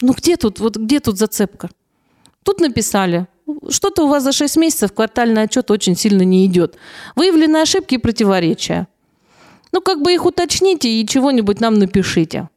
Ну 0.00 0.14
где 0.14 0.36
тут, 0.36 0.60
вот 0.60 0.76
где 0.76 1.00
тут 1.00 1.18
зацепка? 1.18 1.70
Тут 2.42 2.60
написали, 2.60 3.26
что-то 3.68 4.04
у 4.04 4.08
вас 4.08 4.22
за 4.22 4.32
6 4.32 4.56
месяцев 4.56 4.92
квартальный 4.92 5.42
отчет 5.42 5.70
очень 5.70 5.96
сильно 5.96 6.22
не 6.22 6.46
идет. 6.46 6.76
Выявлены 7.16 7.58
ошибки 7.58 7.94
и 7.94 7.98
противоречия. 7.98 8.88
Ну, 9.72 9.80
как 9.80 10.02
бы 10.02 10.12
их 10.12 10.24
уточните 10.24 10.88
и 10.88 11.06
чего-нибудь 11.06 11.60
нам 11.60 11.74
напишите. 11.74 12.48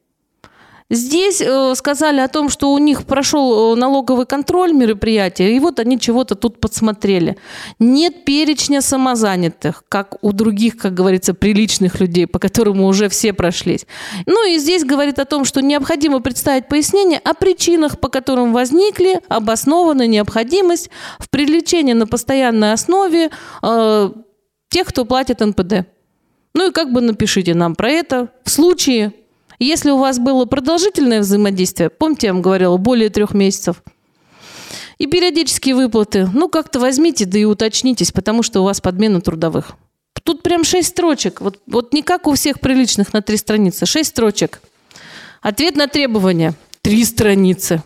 Здесь 0.90 1.42
э, 1.42 1.74
сказали 1.76 2.20
о 2.20 2.28
том, 2.28 2.50
что 2.50 2.72
у 2.74 2.78
них 2.78 3.06
прошел 3.06 3.74
э, 3.74 3.80
налоговый 3.80 4.26
контроль 4.26 4.74
мероприятия, 4.74 5.56
и 5.56 5.60
вот 5.60 5.80
они 5.80 6.00
чего-то 6.00 6.36
тут 6.36 6.60
подсмотрели. 6.60 7.38
Нет 7.80 8.26
перечня 8.26 8.82
самозанятых, 8.82 9.84
как 9.88 10.18
у 10.22 10.34
других, 10.34 10.78
как 10.78 10.94
говорится, 10.94 11.34
приличных 11.34 12.00
людей, 12.00 12.28
по 12.28 12.40
которому 12.40 12.88
уже 12.88 13.10
все 13.10 13.34
прошлись. 13.34 13.86
Ну 14.26 14.48
и 14.48 14.58
здесь 14.58 14.84
говорит 14.84 15.20
о 15.20 15.26
том, 15.26 15.46
что 15.46 15.62
необходимо 15.62 16.20
представить 16.20 16.68
пояснение 16.68 17.20
о 17.20 17.34
причинах, 17.34 18.00
по 18.00 18.10
которым 18.10 18.54
возникли 18.54 19.22
обоснованная 19.30 20.08
необходимость 20.08 20.90
в 21.18 21.30
привлечении 21.30 21.94
на 21.94 22.08
постоянной 22.08 22.74
основе 22.74 23.30
э, 23.62 24.12
тех, 24.70 24.88
кто 24.88 25.06
платит 25.06 25.40
НПД. 25.40 25.88
Ну 26.54 26.70
и 26.70 26.72
как 26.72 26.92
бы 26.92 27.02
напишите 27.02 27.56
нам 27.56 27.76
про 27.76 27.90
это 27.90 28.30
в 28.44 28.50
случае 28.50 29.14
если 29.60 29.92
у 29.92 29.98
вас 29.98 30.20
было 30.20 30.46
продолжительное 30.46 31.20
взаимодействие, 31.20 31.90
помните, 31.90 32.28
я 32.28 32.34
вам 32.34 32.42
говорила, 32.42 32.78
более 32.78 33.10
трех 33.10 33.34
месяцев, 33.34 33.84
и 34.98 35.08
периодические 35.08 35.76
выплаты, 35.76 36.30
ну 36.34 36.50
как-то 36.50 36.80
возьмите, 36.80 37.26
да 37.26 37.38
и 37.38 37.44
уточнитесь, 37.44 38.12
потому 38.12 38.44
что 38.44 38.62
у 38.62 38.64
вас 38.64 38.80
подмена 38.82 39.22
трудовых. 39.22 39.76
Тут 40.24 40.42
прям 40.42 40.64
шесть 40.64 40.90
строчек. 40.90 41.42
Вот, 41.42 41.60
вот 41.68 41.94
не 41.94 42.02
как 42.02 42.28
у 42.28 42.34
всех 42.34 42.60
приличных 42.60 43.12
на 43.14 43.22
три 43.22 43.38
страницы. 43.38 43.86
Шесть 43.86 44.12
строчек. 44.12 44.62
Ответ 45.42 45.76
на 45.76 45.88
требования. 45.88 46.54
Три 46.82 47.04
страницы. 47.04 47.84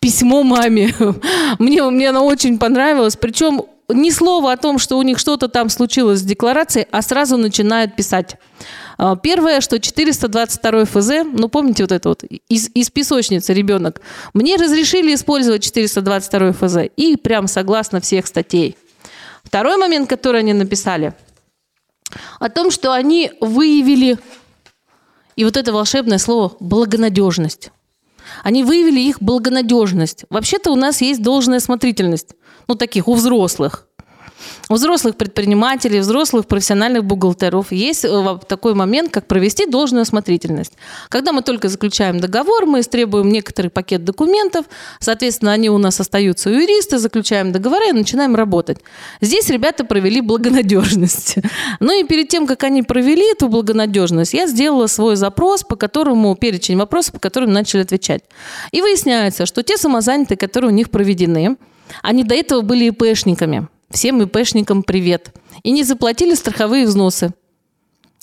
Письмо 0.00 0.42
маме. 0.42 0.94
Мне, 1.58 1.82
мне 1.82 2.08
оно 2.08 2.26
очень 2.26 2.58
понравилось. 2.58 3.16
Причем 3.16 3.64
ни 3.88 4.10
слова 4.10 4.52
о 4.52 4.56
том, 4.56 4.78
что 4.78 4.98
у 4.98 5.02
них 5.02 5.18
что-то 5.18 5.48
там 5.48 5.68
случилось 5.68 6.20
с 6.20 6.22
декларацией, 6.22 6.86
а 6.90 7.02
сразу 7.02 7.36
начинают 7.36 7.96
писать. 7.96 8.36
А, 8.96 9.16
первое, 9.16 9.60
что 9.60 9.78
422 9.78 10.84
ФЗ, 10.84 11.10
ну 11.32 11.48
помните 11.48 11.82
вот 11.82 11.92
это 11.92 12.08
вот, 12.08 12.22
из, 12.22 12.70
из 12.74 12.90
песочницы 12.90 13.52
ребенок, 13.52 14.00
мне 14.32 14.56
разрешили 14.56 15.14
использовать 15.14 15.62
422 15.64 16.52
ФЗ 16.52 16.76
и 16.96 17.16
прям 17.16 17.46
согласно 17.46 18.00
всех 18.00 18.26
статей. 18.26 18.76
Второй 19.42 19.76
момент, 19.76 20.08
который 20.08 20.40
они 20.40 20.52
написали, 20.52 21.14
о 22.38 22.48
том, 22.48 22.70
что 22.70 22.92
они 22.92 23.32
выявили, 23.40 24.18
и 25.36 25.44
вот 25.44 25.56
это 25.56 25.72
волшебное 25.72 26.18
слово, 26.18 26.56
благонадежность. 26.60 27.70
Они 28.42 28.64
выявили 28.64 29.00
их 29.00 29.20
благонадежность. 29.20 30.24
Вообще-то 30.30 30.70
у 30.70 30.76
нас 30.76 31.00
есть 31.02 31.22
должная 31.22 31.60
смотрительность, 31.60 32.34
ну 32.68 32.74
таких 32.74 33.08
у 33.08 33.14
взрослых. 33.14 33.86
У 34.68 34.74
взрослых 34.74 35.16
предпринимателей, 35.16 36.00
взрослых 36.00 36.46
профессиональных 36.46 37.04
бухгалтеров 37.04 37.70
есть 37.72 38.04
э, 38.04 38.38
такой 38.48 38.74
момент, 38.74 39.10
как 39.10 39.26
провести 39.26 39.66
должную 39.66 40.02
осмотрительность. 40.02 40.72
Когда 41.08 41.32
мы 41.32 41.42
только 41.42 41.68
заключаем 41.68 42.18
договор, 42.18 42.66
мы 42.66 42.80
истребуем 42.80 43.28
некоторый 43.30 43.68
пакет 43.68 44.04
документов, 44.04 44.66
соответственно, 45.00 45.52
они 45.52 45.68
у 45.70 45.78
нас 45.78 46.00
остаются 46.00 46.50
у 46.50 46.52
юриста, 46.52 46.98
заключаем 46.98 47.52
договора 47.52 47.88
и 47.90 47.92
начинаем 47.92 48.34
работать. 48.34 48.78
Здесь 49.20 49.48
ребята 49.50 49.84
провели 49.84 50.20
благонадежность. 50.20 51.36
Ну 51.80 51.98
и 51.98 52.04
перед 52.04 52.28
тем, 52.28 52.46
как 52.46 52.62
они 52.64 52.82
провели 52.82 53.32
эту 53.32 53.48
благонадежность, 53.48 54.32
я 54.32 54.46
сделала 54.46 54.86
свой 54.86 55.16
запрос, 55.16 55.62
по 55.62 55.76
которому 55.76 56.34
перечень 56.34 56.76
вопросов, 56.76 57.14
по 57.14 57.18
которым 57.18 57.52
начали 57.52 57.82
отвечать. 57.82 58.22
И 58.70 58.80
выясняется, 58.80 59.44
что 59.44 59.62
те 59.62 59.76
самозанятые, 59.76 60.38
которые 60.38 60.70
у 60.70 60.74
них 60.74 60.90
проведены, 60.90 61.56
они 62.02 62.24
до 62.24 62.34
этого 62.34 62.62
были 62.62 62.86
ИПшниками. 62.88 63.68
Всем 63.90 64.22
ИПшникам 64.22 64.82
привет. 64.82 65.34
И 65.62 65.70
не 65.70 65.84
заплатили 65.84 66.34
страховые 66.34 66.86
взносы. 66.86 67.32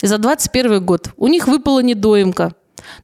За 0.01 0.17
2021 0.17 0.85
год 0.85 1.09
у 1.17 1.27
них 1.27 1.47
выпала 1.47 1.79
недоимка. 1.79 2.53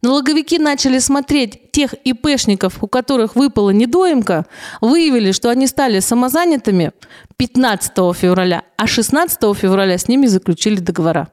Налоговики 0.01 0.59
начали 0.59 0.99
смотреть 0.99 1.71
тех 1.71 1.93
ИПшников, 2.03 2.83
у 2.83 2.87
которых 2.87 3.35
выпала 3.35 3.69
недоимка, 3.69 4.45
выявили, 4.81 5.31
что 5.31 5.49
они 5.49 5.67
стали 5.67 5.99
самозанятыми 5.99 6.91
15 7.37 7.91
февраля, 8.15 8.63
а 8.77 8.87
16 8.87 9.39
февраля 9.55 9.97
с 9.97 10.07
ними 10.07 10.25
заключили 10.25 10.79
договора. 10.79 11.29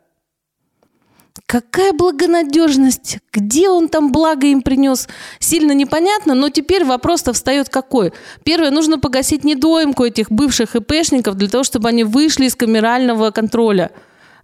Какая 1.47 1.93
благонадежность? 1.93 3.19
Где 3.33 3.69
он 3.69 3.89
там 3.89 4.13
благо 4.13 4.47
им 4.47 4.63
принес? 4.63 5.09
Сильно 5.41 5.73
непонятно, 5.73 6.35
но 6.35 6.49
теперь 6.49 6.85
вопрос-то 6.85 7.33
встает 7.33 7.69
какой? 7.69 8.13
Первое, 8.45 8.71
нужно 8.71 9.01
погасить 9.01 9.43
недоимку 9.43 10.05
этих 10.05 10.31
бывших 10.31 10.77
ИПшников 10.77 11.35
для 11.35 11.49
того, 11.49 11.65
чтобы 11.65 11.89
они 11.89 12.05
вышли 12.05 12.47
из 12.47 12.55
камерального 12.55 13.33
контроля. 13.33 13.91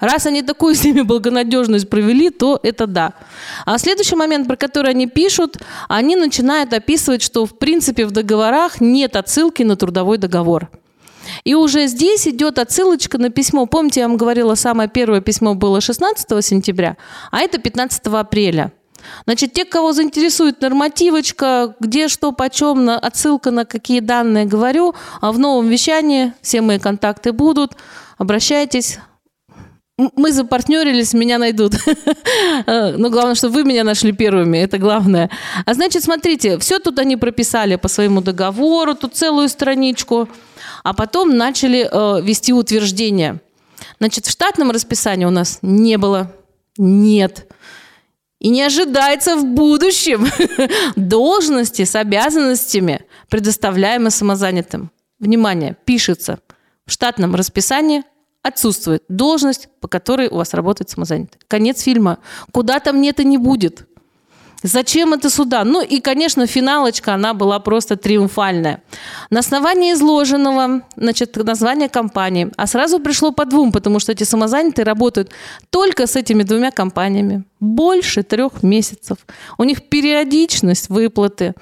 Раз 0.00 0.26
они 0.26 0.42
такую 0.42 0.74
с 0.74 0.82
ними 0.82 1.02
благонадежность 1.02 1.88
провели, 1.88 2.30
то 2.30 2.58
это 2.62 2.86
да. 2.86 3.12
А 3.66 3.78
следующий 3.78 4.16
момент, 4.16 4.48
про 4.48 4.56
который 4.56 4.90
они 4.90 5.06
пишут, 5.06 5.58
они 5.88 6.16
начинают 6.16 6.72
описывать, 6.72 7.22
что 7.22 7.46
в 7.46 7.56
принципе 7.56 8.04
в 8.04 8.10
договорах 8.10 8.80
нет 8.80 9.14
отсылки 9.14 9.62
на 9.62 9.76
трудовой 9.76 10.18
договор. 10.18 10.68
И 11.44 11.54
уже 11.54 11.86
здесь 11.86 12.26
идет 12.26 12.58
отсылочка 12.58 13.18
на 13.18 13.30
письмо. 13.30 13.66
Помните, 13.66 14.00
я 14.00 14.08
вам 14.08 14.16
говорила, 14.16 14.54
самое 14.54 14.88
первое 14.88 15.20
письмо 15.20 15.54
было 15.54 15.80
16 15.80 16.44
сентября, 16.44 16.96
а 17.30 17.40
это 17.40 17.58
15 17.58 18.06
апреля. 18.06 18.72
Значит, 19.24 19.52
те, 19.52 19.64
кого 19.64 19.92
заинтересует 19.92 20.60
нормативочка, 20.60 21.74
где 21.80 22.08
что, 22.08 22.32
почем, 22.32 22.88
отсылка 22.90 23.50
на 23.50 23.64
какие 23.64 24.00
данные 24.00 24.44
говорю, 24.44 24.94
а 25.20 25.32
в 25.32 25.38
новом 25.38 25.68
вещании 25.68 26.32
все 26.42 26.60
мои 26.60 26.78
контакты 26.78 27.32
будут. 27.32 27.72
Обращайтесь, 28.18 28.98
мы 30.16 30.32
запартнерились, 30.32 31.12
меня 31.12 31.38
найдут. 31.38 31.74
Но 32.66 33.10
главное, 33.10 33.34
чтобы 33.34 33.54
вы 33.54 33.64
меня 33.64 33.84
нашли 33.84 34.12
первыми, 34.12 34.58
это 34.58 34.78
главное. 34.78 35.30
А 35.66 35.74
значит, 35.74 36.02
смотрите, 36.02 36.58
все 36.58 36.78
тут 36.78 36.98
они 36.98 37.16
прописали 37.16 37.76
по 37.76 37.88
своему 37.88 38.20
договору, 38.20 38.94
тут 38.94 39.14
целую 39.14 39.48
страничку 39.48 40.28
а 40.82 40.94
потом 40.94 41.36
начали 41.36 41.88
э, 41.90 42.22
вести 42.22 42.52
утверждения. 42.52 43.40
Значит, 43.98 44.26
в 44.26 44.30
штатном 44.30 44.70
расписании 44.70 45.24
у 45.24 45.30
нас 45.30 45.58
не 45.62 45.98
было, 45.98 46.32
нет. 46.76 47.50
И 48.38 48.48
не 48.48 48.62
ожидается 48.62 49.36
в 49.36 49.44
будущем 49.44 50.26
должности 50.96 51.84
с 51.84 51.94
обязанностями, 51.94 53.02
предоставляемые 53.28 54.10
самозанятым. 54.10 54.90
Внимание, 55.18 55.76
пишется 55.84 56.38
в 56.86 56.92
штатном 56.92 57.34
расписании 57.34 58.02
отсутствует 58.42 59.04
должность, 59.08 59.68
по 59.80 59.88
которой 59.88 60.28
у 60.28 60.36
вас 60.36 60.54
работает 60.54 60.90
самозанятый. 60.90 61.40
Конец 61.46 61.82
фильма. 61.82 62.18
Куда 62.52 62.80
там 62.80 63.00
нет 63.00 63.20
и 63.20 63.24
не 63.24 63.38
будет. 63.38 63.86
Зачем 64.62 65.14
это 65.14 65.30
сюда? 65.30 65.64
Ну 65.64 65.82
и, 65.82 66.00
конечно, 66.00 66.46
финалочка, 66.46 67.14
она 67.14 67.34
была 67.34 67.58
просто 67.60 67.96
триумфальная. 67.96 68.82
На 69.30 69.40
основании 69.40 69.92
изложенного, 69.92 70.82
значит, 70.96 71.36
название 71.36 71.88
компании, 71.88 72.50
а 72.56 72.66
сразу 72.66 73.00
пришло 73.00 73.32
по 73.32 73.44
двум, 73.44 73.72
потому 73.72 74.00
что 74.00 74.12
эти 74.12 74.24
самозанятые 74.24 74.84
работают 74.84 75.30
только 75.70 76.06
с 76.06 76.16
этими 76.16 76.42
двумя 76.42 76.70
компаниями. 76.70 77.44
Больше 77.60 78.22
трех 78.22 78.62
месяцев. 78.62 79.18
У 79.58 79.64
них 79.64 79.88
периодичность 79.88 80.88
выплаты. 80.88 81.54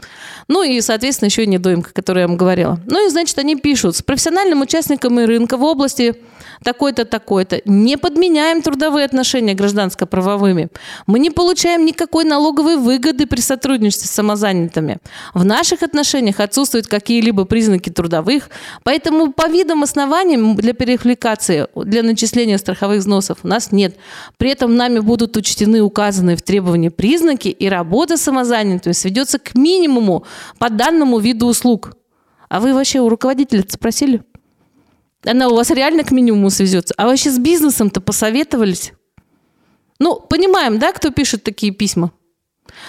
Ну 0.47 0.63
и, 0.63 0.81
соответственно, 0.81 1.27
еще 1.27 1.45
и 1.45 1.47
недоимка, 1.47 1.93
которую 1.93 2.23
я 2.23 2.29
вам 2.29 2.37
говорила. 2.37 2.81
Ну 2.87 3.07
и, 3.07 3.11
значит, 3.11 3.37
они 3.39 3.57
пишут, 3.57 3.97
с 3.97 4.03
профессиональным 4.03 4.63
участником 4.63 5.19
рынка 5.19 5.57
в 5.57 5.65
области 5.65 6.17
такой-то, 6.63 7.05
такой-то. 7.05 7.61
Не 7.65 7.97
подменяем 7.97 8.63
трудовые 8.63 9.05
отношения 9.05 9.55
гражданско-правовыми. 9.55 10.69
Мы 11.07 11.19
не 11.19 11.31
получаем 11.31 11.85
никакой 11.85 12.25
налоговой 12.25 12.77
выгоды 12.77 13.27
при 13.27 13.41
сотрудничестве 13.41 14.09
с 14.09 14.11
самозанятыми. 14.11 14.99
В 15.35 15.45
наших 15.45 15.83
отношениях 15.83 16.41
отсутствуют 16.41 16.87
какие-либо 16.87 17.45
признаки 17.45 17.91
трудовых, 17.91 18.51
поэтому 18.83 19.33
по 19.33 19.49
видам 19.49 19.83
основаниям 19.83 20.57
для 20.57 20.73
переквалификации, 20.73 21.67
для 21.75 22.03
начисления 22.03 22.59
страховых 22.59 23.01
взносов 23.01 23.39
у 23.43 23.49
нас 23.49 23.73
нет. 23.73 23.97
При 24.37 24.51
этом 24.51 24.77
нами 24.77 24.99
будут 25.01 25.37
учтены 25.37 25.83
указанные 25.89 26.37
в 26.37 26.43
требовании 26.43 26.89
признаки, 26.89 27.49
и 27.49 27.69
работа 27.69 28.17
самозанятыми 28.17 28.93
сведется 28.93 29.39
к 29.39 29.55
минимуму 29.55 30.25
по 30.59 30.71
данному 30.71 31.19
виду 31.19 31.47
услуг. 31.47 31.97
А 32.49 32.61
вы 32.61 32.73
вообще 32.73 33.01
у 33.01 33.09
руководителя 33.09 33.65
спросили? 33.69 34.23
Она 35.25 35.49
у 35.49 35.55
вас 35.55 35.71
реально 35.71 36.05
к 36.05 36.13
минимуму 36.13 36.51
свезется. 36.51 36.95
А 36.97 37.07
вообще 37.07 37.31
с 37.31 37.39
бизнесом-то 37.39 38.01
посоветовались? 38.01 38.93
Ну, 39.99 40.21
понимаем, 40.21 40.79
да, 40.79 40.93
кто 40.93 41.11
пишет 41.11 41.43
такие 41.43 41.73
письма? 41.73 42.13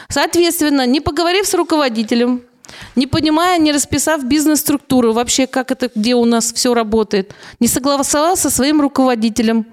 Соответственно, 0.09 0.85
не 0.85 1.01
поговорив 1.01 1.47
с 1.47 1.53
руководителем, 1.53 2.43
не 2.95 3.07
понимая, 3.07 3.57
не 3.57 3.71
расписав 3.71 4.23
бизнес-структуру, 4.23 5.13
вообще 5.13 5.47
как 5.47 5.71
это, 5.71 5.89
где 5.93 6.15
у 6.15 6.25
нас 6.25 6.53
все 6.53 6.73
работает, 6.73 7.33
не 7.59 7.67
согласовал 7.67 8.38
со 8.38 8.49
своим 8.49 8.81
руководителем. 8.81 9.65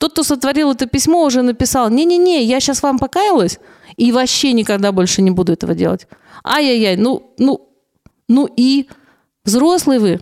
Тот, 0.00 0.12
кто 0.12 0.22
сотворил 0.22 0.72
это 0.72 0.86
письмо, 0.86 1.24
уже 1.24 1.42
написал, 1.42 1.90
не-не-не, 1.90 2.42
я 2.42 2.58
сейчас 2.58 2.82
вам 2.82 2.98
покаялась 2.98 3.58
и 3.98 4.12
вообще 4.12 4.54
никогда 4.54 4.92
больше 4.92 5.20
не 5.20 5.30
буду 5.30 5.52
этого 5.52 5.74
делать. 5.74 6.06
Ай-яй-яй, 6.42 6.96
ну, 6.96 7.34
ну, 7.36 7.68
ну 8.26 8.48
и 8.56 8.88
взрослый 9.44 9.98
вы, 9.98 10.20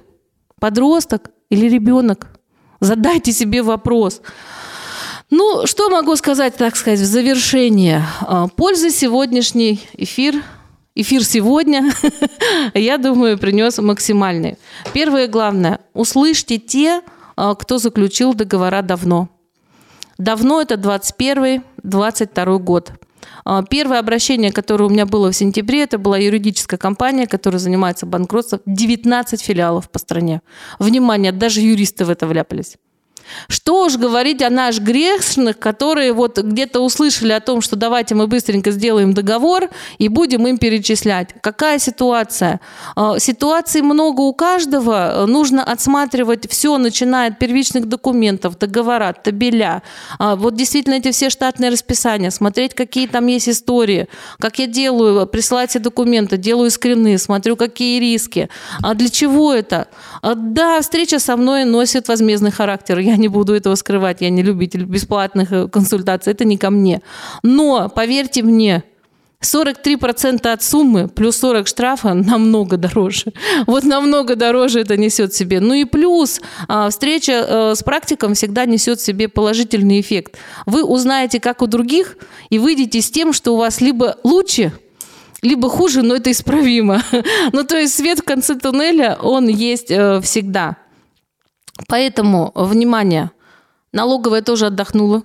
подросток, 0.60 1.30
или 1.48 1.68
ребенок? 1.68 2.26
Задайте 2.80 3.30
себе 3.30 3.62
вопрос. 3.62 4.20
Ну, 5.30 5.64
что 5.66 5.90
могу 5.90 6.16
сказать, 6.16 6.56
так 6.56 6.74
сказать, 6.74 6.98
в 6.98 7.04
завершение? 7.04 8.02
А, 8.22 8.48
пользы 8.48 8.90
сегодняшний 8.90 9.80
эфир, 9.92 10.42
эфир 10.96 11.24
сегодня, 11.24 11.92
я 12.74 12.98
думаю, 12.98 13.38
принес 13.38 13.78
максимальный. 13.78 14.58
Первое 14.92 15.28
главное, 15.28 15.78
услышьте 15.94 16.58
те, 16.58 17.02
а, 17.36 17.54
кто 17.54 17.78
заключил 17.78 18.34
договора 18.34 18.82
давно. 18.82 19.28
Давно 20.18 20.60
это 20.60 20.74
21-22 20.74 22.58
год. 22.58 22.92
А, 23.44 23.62
первое 23.62 24.00
обращение, 24.00 24.52
которое 24.52 24.84
у 24.84 24.88
меня 24.88 25.06
было 25.06 25.30
в 25.30 25.36
сентябре, 25.36 25.84
это 25.84 25.96
была 25.98 26.18
юридическая 26.18 26.78
компания, 26.78 27.26
которая 27.26 27.60
занимается 27.60 28.04
банкротством. 28.04 28.60
19 28.66 29.40
филиалов 29.40 29.88
по 29.90 29.98
стране. 29.98 30.42
Внимание, 30.78 31.32
даже 31.32 31.60
юристы 31.60 32.04
в 32.04 32.10
это 32.10 32.26
вляпались. 32.26 32.76
Что 33.48 33.84
уж 33.84 33.96
говорить 33.96 34.42
о 34.42 34.50
наш 34.50 34.80
грешных, 34.80 35.58
которые 35.58 36.12
вот 36.12 36.38
где-то 36.38 36.80
услышали 36.80 37.32
о 37.32 37.40
том, 37.40 37.60
что 37.60 37.76
давайте 37.76 38.14
мы 38.14 38.26
быстренько 38.26 38.70
сделаем 38.70 39.14
договор 39.14 39.68
и 39.98 40.08
будем 40.08 40.46
им 40.46 40.58
перечислять. 40.58 41.34
Какая 41.40 41.78
ситуация? 41.78 42.60
А, 42.96 43.18
ситуаций 43.18 43.82
много 43.82 44.22
у 44.22 44.32
каждого. 44.32 45.24
Нужно 45.26 45.62
отсматривать 45.64 46.50
все, 46.50 46.78
начиная 46.78 47.30
от 47.30 47.38
первичных 47.38 47.86
документов, 47.86 48.58
договора, 48.58 49.12
табеля. 49.12 49.82
А, 50.18 50.36
вот 50.36 50.54
действительно 50.54 50.94
эти 50.94 51.10
все 51.10 51.30
штатные 51.30 51.70
расписания, 51.70 52.30
смотреть, 52.30 52.74
какие 52.74 53.06
там 53.06 53.26
есть 53.26 53.48
истории, 53.48 54.08
как 54.38 54.58
я 54.58 54.66
делаю, 54.66 55.26
присылать 55.26 55.70
все 55.70 55.78
документы, 55.78 56.36
делаю 56.36 56.70
скрины, 56.70 57.18
смотрю, 57.18 57.56
какие 57.56 58.00
риски. 58.00 58.48
А 58.82 58.94
для 58.94 59.08
чего 59.08 59.52
это? 59.52 59.88
А, 60.22 60.34
да, 60.34 60.80
встреча 60.80 61.18
со 61.18 61.36
мной 61.36 61.64
носит 61.64 62.08
возмездный 62.08 62.50
характер. 62.50 62.98
Я 62.98 63.16
не 63.18 63.28
буду 63.28 63.54
этого 63.54 63.74
скрывать, 63.74 64.20
я 64.20 64.30
не 64.30 64.42
любитель 64.42 64.84
бесплатных 64.84 65.52
э, 65.52 65.68
консультаций, 65.68 66.32
это 66.32 66.44
не 66.44 66.56
ко 66.56 66.70
мне. 66.70 67.02
Но, 67.42 67.88
поверьте 67.88 68.42
мне, 68.42 68.84
43% 69.40 70.48
от 70.48 70.62
суммы 70.62 71.08
плюс 71.08 71.36
40 71.36 71.68
штрафа 71.68 72.14
намного 72.14 72.76
дороже. 72.76 73.32
Вот 73.66 73.84
намного 73.84 74.34
дороже 74.34 74.80
это 74.80 74.96
несет 74.96 75.32
себе. 75.34 75.60
Ну 75.60 75.74
и 75.74 75.84
плюс 75.84 76.40
а, 76.66 76.90
встреча 76.90 77.32
э, 77.32 77.74
с 77.76 77.82
практиком 77.82 78.34
всегда 78.34 78.64
несет 78.64 79.00
себе 79.00 79.28
положительный 79.28 80.00
эффект. 80.00 80.36
Вы 80.66 80.82
узнаете, 80.82 81.38
как 81.38 81.62
у 81.62 81.66
других, 81.66 82.16
и 82.50 82.58
выйдете 82.58 83.00
с 83.00 83.10
тем, 83.10 83.32
что 83.32 83.54
у 83.54 83.58
вас 83.58 83.80
либо 83.80 84.16
лучше, 84.24 84.72
либо 85.42 85.68
хуже, 85.68 86.02
но 86.02 86.16
это 86.16 86.30
исправимо. 86.30 87.02
Ну, 87.52 87.64
то 87.64 87.76
есть 87.78 87.94
свет 87.94 88.18
в 88.18 88.24
конце 88.24 88.56
туннеля, 88.56 89.18
он 89.22 89.48
есть 89.48 89.90
э, 89.90 90.20
всегда. 90.20 90.76
Поэтому, 91.86 92.52
внимание, 92.54 93.30
налоговая 93.92 94.42
тоже 94.42 94.66
отдохнула. 94.66 95.22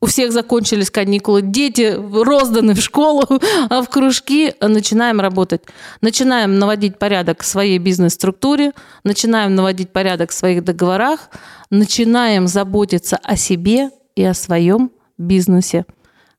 У 0.00 0.06
всех 0.06 0.32
закончились 0.32 0.90
каникулы, 0.90 1.42
дети 1.42 1.96
розданы 1.96 2.74
в 2.74 2.80
школу, 2.80 3.22
а 3.70 3.82
в 3.82 3.88
кружки 3.88 4.54
начинаем 4.60 5.20
работать. 5.20 5.62
Начинаем 6.00 6.58
наводить 6.58 6.98
порядок 6.98 7.42
в 7.42 7.46
своей 7.46 7.78
бизнес-структуре, 7.78 8.72
начинаем 9.04 9.54
наводить 9.54 9.92
порядок 9.92 10.30
в 10.30 10.34
своих 10.34 10.64
договорах, 10.64 11.30
начинаем 11.70 12.48
заботиться 12.48 13.16
о 13.22 13.36
себе 13.36 13.90
и 14.16 14.24
о 14.24 14.34
своем 14.34 14.90
бизнесе. 15.18 15.86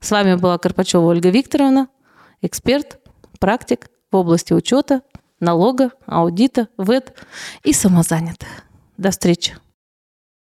С 0.02 0.12
вами 0.12 0.36
была 0.36 0.58
Карпачева 0.58 1.06
Ольга 1.06 1.30
Викторовна, 1.30 1.88
эксперт, 2.42 3.00
практик 3.40 3.88
в 4.12 4.18
области 4.18 4.52
учета, 4.52 5.02
налога, 5.40 5.92
аудита, 6.06 6.68
ВЭД 6.78 7.14
и 7.64 7.72
самозанятых. 7.72 8.67
До 8.98 9.12
встречи! 9.12 9.67